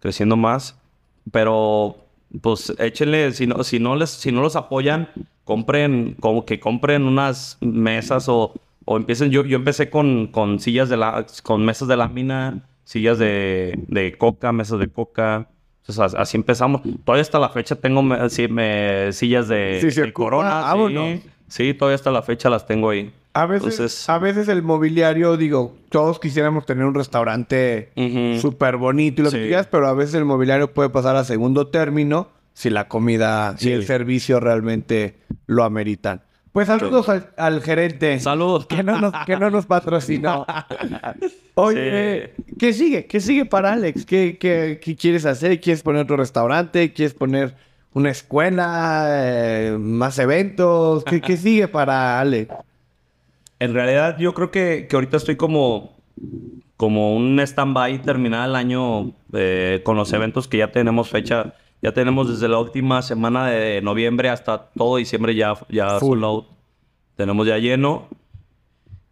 [0.00, 0.78] Creciendo más.
[1.32, 1.96] Pero,
[2.40, 5.08] pues, échenle, si no, si no, les, si no los apoyan,
[5.44, 8.54] compren, como que compren unas mesas o,
[8.84, 9.30] o empiecen.
[9.30, 14.16] Yo, yo empecé con, con sillas de la, con mesas de lámina, sillas de, de
[14.16, 15.48] coca, mesas de coca.
[15.82, 16.82] Entonces, as- así empezamos.
[17.04, 20.60] Todavía hasta la fecha tengo me- sí, me- sillas de, Sí, de corona.
[20.60, 21.20] vámonos.
[21.20, 23.12] Sí, sí, todavía hasta la fecha las tengo ahí.
[23.34, 28.40] A veces, Entonces- a veces el mobiliario, digo, todos quisiéramos tener un restaurante Ujú.
[28.40, 31.66] súper bonito y lo que quieras, pero a veces el mobiliario puede pasar a segundo
[31.66, 35.16] término si la comida y el servicio realmente
[35.46, 36.22] lo ameritan.
[36.52, 38.18] Pues saludos al, gerente.
[38.18, 38.64] Saludos.
[38.64, 40.46] Que no nos, que no nos patrocinó.
[41.54, 43.04] Oye, ¿qué sigue?
[43.04, 44.06] ¿Qué sigue para Alex?
[44.06, 45.60] ¿Qué, qué, qué quieres hacer?
[45.60, 46.94] ¿Quieres poner otro restaurante?
[46.94, 47.54] ¿Quieres poner
[47.96, 49.06] una escuela?
[49.08, 51.02] Eh, ¿Más eventos?
[51.04, 52.54] ¿Qué, ¿Qué, sigue para Alex?
[53.58, 55.96] En realidad, yo creo que, que ahorita estoy como,
[56.76, 61.92] como un stand-by terminar el año eh, con los eventos que ya tenemos fecha ya
[61.92, 66.46] tenemos desde la última semana de noviembre hasta todo diciembre ya, ya full out.
[67.16, 68.08] Tenemos ya lleno.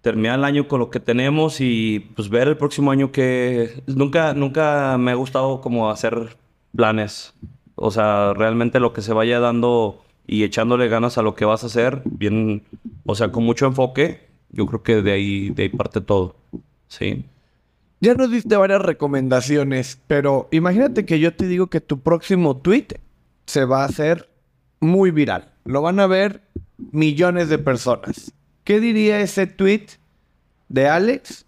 [0.01, 4.35] Terminar el año con lo que tenemos y pues ver el próximo año que nunca,
[4.35, 6.37] nunca me ha gustado como hacer
[6.75, 7.33] planes.
[7.77, 11.65] O sea, realmente lo que se vaya dando y echándole ganas a lo que vas
[11.65, 12.63] a hacer, bien,
[13.05, 14.21] o sea, con mucho enfoque,
[14.51, 16.37] yo creo que de ahí, de ahí parte todo.
[16.89, 17.25] Sí.
[18.01, 22.89] Ya nos diste varias recomendaciones, pero imagínate que yo te digo que tu próximo tweet
[23.47, 24.29] se va a hacer
[24.81, 25.51] muy viral.
[25.65, 26.43] Lo van a ver
[26.93, 28.33] millones de personas.
[28.65, 29.87] ¿Qué diría ese tweet
[30.69, 31.47] de Alex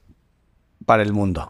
[0.85, 1.49] para el mundo?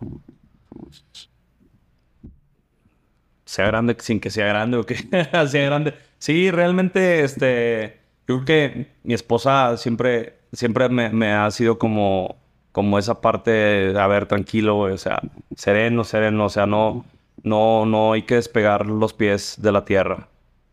[3.57, 4.97] Sea grande sin que sea grande o que
[5.49, 5.95] sea grande.
[6.19, 12.37] Sí, realmente, este, yo creo que mi esposa siempre, siempre me ha sido como
[12.77, 15.23] como esa parte de, a ver, tranquilo, o sea,
[15.55, 17.07] sereno, sereno, o sea, no,
[17.43, 20.29] no, no hay que despegar los pies de la tierra.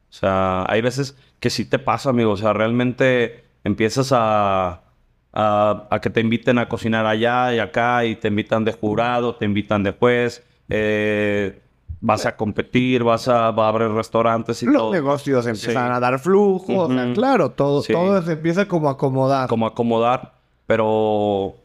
[0.10, 4.82] O sea, hay veces que sí te pasa, amigo, o sea, realmente empiezas a,
[5.32, 9.46] a, que te inviten a cocinar allá y acá y te invitan de jurado, te
[9.46, 11.62] invitan de juez, eh,
[12.04, 14.92] vas a competir, vas a, va a abrir restaurantes y Los todo.
[14.92, 19.48] Negocios empiezan a dar flujo, claro, todo, todo se empieza como a acomodar.
[19.48, 20.34] Como acomodar,
[20.68, 21.56] pero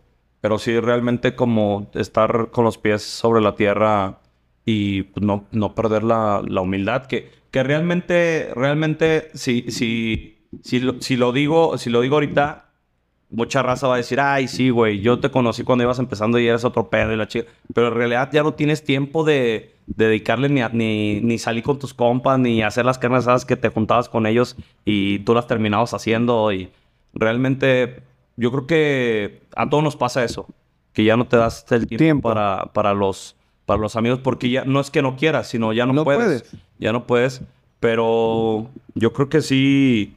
[0.40, 4.20] pero sí, realmente como estar con los pies sobre la tierra
[4.64, 7.06] y pues, no, no perder la, la humildad.
[7.06, 12.66] Que, que realmente, realmente, si, si, si, lo, si, lo digo, si lo digo ahorita,
[13.30, 16.46] mucha raza va a decir, ay, sí, güey, yo te conocí cuando ibas empezando y
[16.46, 17.50] eres otro pedo y la chica.
[17.74, 21.94] Pero en realidad ya no tienes tiempo de, dedicarle ni, ni, ni, salir con tus
[21.94, 25.94] compas, ni hacer las carnes asadas que te juntabas con ellos y tú las terminabas
[25.94, 26.52] haciendo.
[26.52, 26.70] Y
[27.14, 28.02] realmente
[28.36, 30.46] yo creo que a todos nos pasa eso,
[30.92, 33.36] que ya no te das el tiempo, Para, para, los,
[33.66, 36.44] para los amigos, porque ya no es que no quieras, sino ya no, puedes,
[36.78, 37.42] Ya no puedes,
[37.80, 40.14] pero yo creo que sí.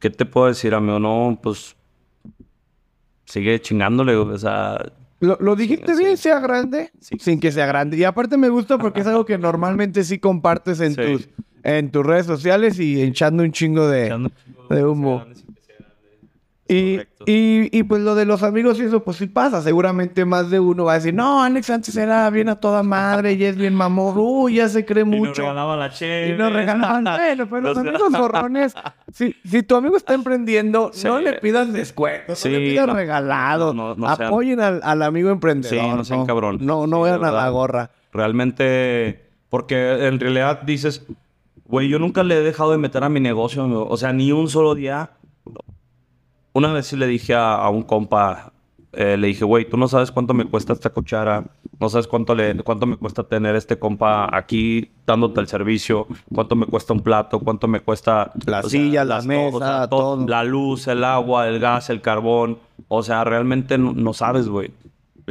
[0.00, 0.98] ¿Qué te puedo decir, amigo?
[0.98, 1.76] No, pues
[3.24, 4.92] sigue chingándole, o sea...
[5.22, 7.96] Lo, dijiste bien, sea grande, sin que sea grande.
[7.96, 11.28] Y aparte me gusta porque es algo que normalmente sí compartes en, tus,
[11.62, 14.12] en tus redes sociales y echando un chingo de,
[14.68, 15.24] de humo.
[16.72, 19.60] Y, y, pues lo de los amigos y eso, pues sí pasa.
[19.60, 23.34] Seguramente más de uno va a decir, no, Alex antes era bien a toda madre
[23.34, 24.14] y es bien mamón.
[24.16, 25.22] Uy, ya se cree mucho.
[25.22, 26.34] Y nos regalaban la chévere.
[26.34, 28.74] Y nos regalaban, bueno, pero los, amigos zorrones,
[29.12, 33.96] si, si tu amigo está emprendiendo, no le pidas descuento, no le pidas regalado.
[34.06, 35.84] Apoyen al, al, amigo emprendedor.
[35.84, 36.58] Sí, no sean cabrón.
[36.60, 37.90] No, no vean a la gorra.
[38.12, 41.06] Realmente, porque en realidad dices,
[41.66, 44.48] güey, yo nunca le he dejado de meter a mi negocio, o sea, ni un
[44.48, 45.10] solo día
[46.52, 48.52] una vez sí le dije a, un compa,
[48.92, 51.44] eh, le dije, güey, tú no sabes cuánto me cuesta esta cuchara,
[51.80, 56.54] no sabes cuánto, le, cuánto me cuesta tener este compa aquí dándote el servicio, cuánto
[56.54, 58.32] me cuesta un plato, cuánto me cuesta...
[58.46, 62.58] La silla, la mesa, todo, La luz, el agua, el gas, el carbón.
[62.88, 64.70] O sea, realmente no, sabes, güey.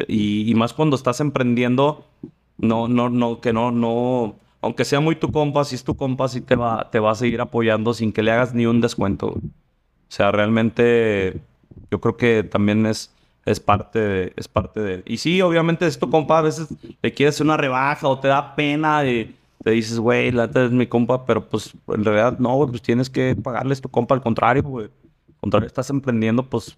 [0.07, 2.05] Y, más cuando estás emprendiendo,
[2.57, 4.35] no, no, no, que no, no...
[4.63, 7.15] Aunque sea muy tu compa, si es tu compa, sí te va, te va a
[7.15, 9.39] seguir apoyando sin que le hagas ni un descuento.
[10.11, 11.39] O sea, realmente
[11.89, 13.13] yo creo que también es,
[13.45, 15.03] es parte de, es parte de...
[15.05, 16.67] Y sí, obviamente esto, compa, a veces
[17.01, 19.33] le quieres una rebaja o te da pena y
[19.63, 23.09] te dices, güey, la es mi compa, pero pues en realidad no, güey, pues tienes
[23.09, 24.87] que pagarle tu compa, al contrario, güey.
[24.87, 26.77] Al contrario, estás emprendiendo, pues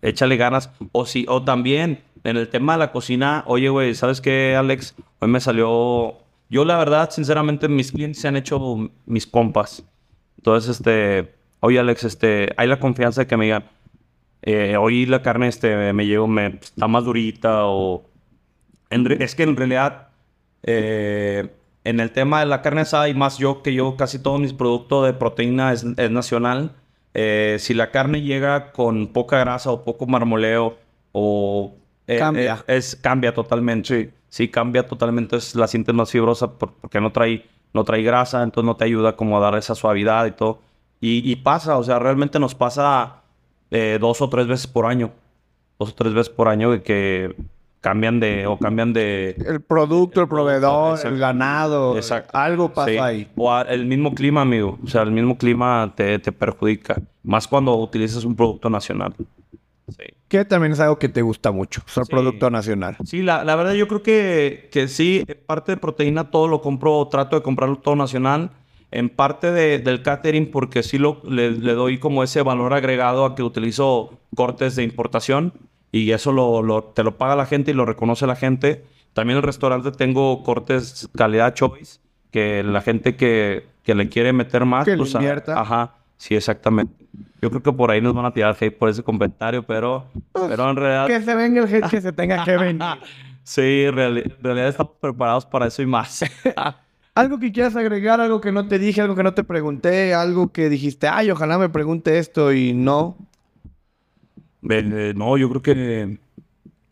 [0.00, 0.70] échale ganas.
[0.92, 4.94] O sí, o también en el tema de la cocina, oye, güey, ¿sabes qué, Alex?
[5.18, 6.14] Hoy me salió...
[6.48, 9.84] Yo, la verdad, sinceramente, mis clientes se han hecho mis compas.
[10.38, 13.64] Entonces, este oye Alex, este, hay la confianza de que me digan,
[14.42, 18.04] eh, hoy la carne este, me llevo, me, está más durita o...
[18.90, 20.08] es que en realidad,
[20.62, 21.48] eh,
[21.84, 24.54] en el tema de la carne asada y más yo, que yo casi todos mis
[24.54, 26.72] productos de proteína es, nacional,
[27.12, 30.78] eh, si la carne llega con poca grasa o poco marmoleo
[31.12, 31.74] o...
[32.06, 32.64] cambia.
[32.66, 34.12] es, cambia totalmente.
[34.28, 34.48] Sí.
[34.48, 35.36] cambia totalmente.
[35.36, 37.44] Es, la sientes más fibrosa porque no trae,
[37.74, 40.60] no trae grasa, entonces no te ayuda como a dar esa suavidad y todo.
[41.00, 43.22] Y, pasa, o sea, realmente nos pasa
[43.70, 45.10] eh, dos o tres veces por año.
[45.78, 47.34] Dos o tres veces por año que
[47.80, 51.14] cambian de o cambian de El producto, el proveedor, Exacto.
[51.14, 51.96] el ganado.
[51.96, 52.36] Exacto.
[52.36, 52.98] Algo pasa Sí.
[52.98, 53.30] ahí.
[53.36, 54.78] O a- el mismo clima, amigo.
[54.84, 57.00] O sea, el mismo clima te, te perjudica.
[57.22, 59.14] Más cuando utilizas un producto nacional.
[59.88, 60.04] Sí.
[60.28, 61.80] Que también es algo que te gusta mucho.
[61.86, 62.10] Ser Sí.
[62.10, 62.96] producto nacional.
[63.04, 67.08] Sí, la, la verdad yo creo que, que sí, parte de proteína todo lo compro,
[67.08, 68.50] trato de comprarlo todo nacional.
[68.92, 73.24] En parte de- del catering porque sí lo, le, le doy como ese valor agregado
[73.24, 75.52] a que utilizo cortes de importación
[75.92, 78.84] y eso lo, lo- te lo paga la gente y lo reconoce la gente.
[79.12, 84.32] También en el restaurante tengo cortes calidad choice que la gente que, que le quiere
[84.32, 84.84] meter más.
[84.84, 85.60] Que pues, a- invierta.
[85.60, 86.94] Ajá, sí, exactamente.
[87.42, 90.68] Yo creo que por ahí nos van a tirar hate por ese comentario, pero, pero
[90.70, 91.06] en realidad...
[91.06, 92.82] Que se venga el hate que se tenga que venir.
[93.42, 96.22] Sí, en realidad estamos preparados para eso y más.
[97.20, 100.52] Algo que quieras agregar, algo que no te dije, algo que no te pregunté, algo
[100.52, 103.16] que dijiste, ay, ojalá me pregunte esto y no.
[104.68, 106.18] Eh, no, yo creo que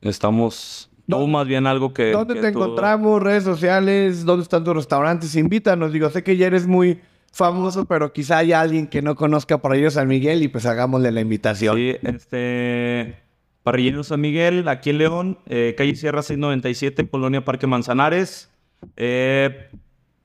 [0.03, 0.91] estamos...
[1.07, 2.11] ¿Dó- Tú más bien algo que...
[2.13, 3.23] ¿Dónde que te encontramos?
[3.23, 5.35] Redes sociales, ¿dónde están tus restaurantes?
[5.37, 5.93] Invítanos.
[5.93, 7.01] Digo, sé que ya eres muy
[7.33, 11.11] famoso, pero quizá haya alguien que no conozca por ellos San Miguel y pues hagámosle
[11.13, 11.77] la invitación.
[11.77, 13.17] Sí, este...
[13.63, 18.51] Parrillero San Miguel, aquí en León, eh, calle Sierra 697, Colonia Parque Manzanares.
[18.97, 19.69] Eh,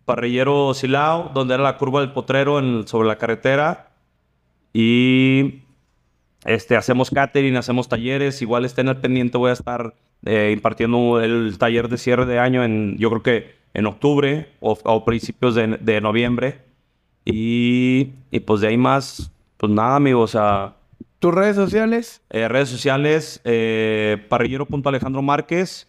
[0.05, 3.89] Parrillero Silao, donde era la curva del potrero en- sobre la carretera.
[4.73, 5.61] Y
[6.45, 8.41] este, hacemos catering, hacemos talleres.
[8.41, 9.93] Igual estén al pendiente, voy a estar
[10.25, 14.77] eh, impartiendo el taller de cierre de año en, yo creo que en octubre o,
[14.83, 16.59] o principios de, de noviembre.
[17.25, 20.73] Y, y pues de ahí más, pues nada, amigo, o sea,
[21.19, 22.21] ¿Tus redes sociales?
[22.29, 25.87] eh, redes sociales, eh, parrillero.alejandro Márquez,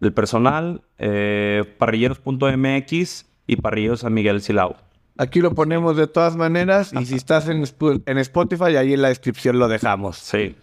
[0.00, 4.76] del personal, eh, parrilleros.mx y parrilleros San Miguel Silao.
[5.18, 9.02] Aquí lo ponemos de todas maneras y si estás en, Sp- en Spotify, ahí en
[9.02, 10.16] la descripción lo dejamos.
[10.16, 10.56] Sí.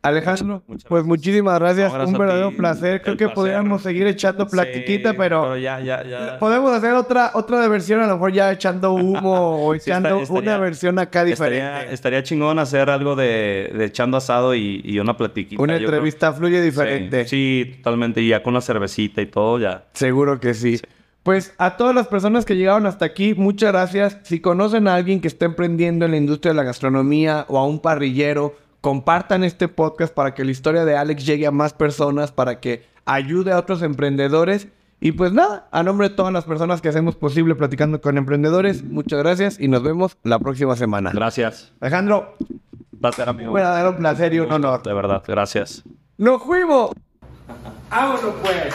[0.00, 1.06] Alejandro, Muchas pues gracias.
[1.08, 1.92] muchísimas gracias.
[1.92, 2.54] Un a verdadero ti.
[2.56, 3.02] placer.
[3.02, 3.34] Creo que placer.
[3.34, 6.38] podríamos seguir echando platiquita, Sí, pero, ya, ya, ya.
[6.38, 10.22] podemos hacer otra otra versión, a lo mejor ya echando humo o Sí, echando está-
[10.22, 11.66] estaría- una versión acá diferente.
[11.66, 15.60] Estaría, estaría chingón hacer algo de, de echando asado y, y una platiquita.
[15.60, 15.88] una yo creo.
[15.90, 17.26] entrevista fluye diferente.
[17.26, 18.22] Sí, totalmente.
[18.22, 19.86] Y ya con una cervecita y todo, ya.
[19.94, 20.80] Seguro que sí.
[21.28, 24.16] Pues a todas las personas que llegaron hasta aquí, muchas gracias.
[24.22, 27.66] Si conocen a alguien que está emprendiendo en la industria de la gastronomía o a
[27.66, 32.32] un parrillero, compartan este podcast para que la historia de Alex llegue a más personas,
[32.32, 34.68] para que ayude a otros emprendedores.
[35.00, 38.82] Y pues nada, a nombre de todas las personas que hacemos posible platicando con emprendedores,
[38.82, 41.10] muchas gracias y nos vemos la próxima semana.
[41.12, 41.74] Gracias.
[41.80, 43.50] Alejandro, Un placer, amigo.
[43.50, 44.82] un verdadero placer y un honor.
[44.82, 45.84] De verdad, gracias.
[46.16, 46.92] ¡Nos fuimos!
[47.90, 48.74] ¡Vámonos pues!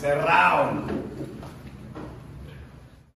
[0.00, 0.72] Cerrado.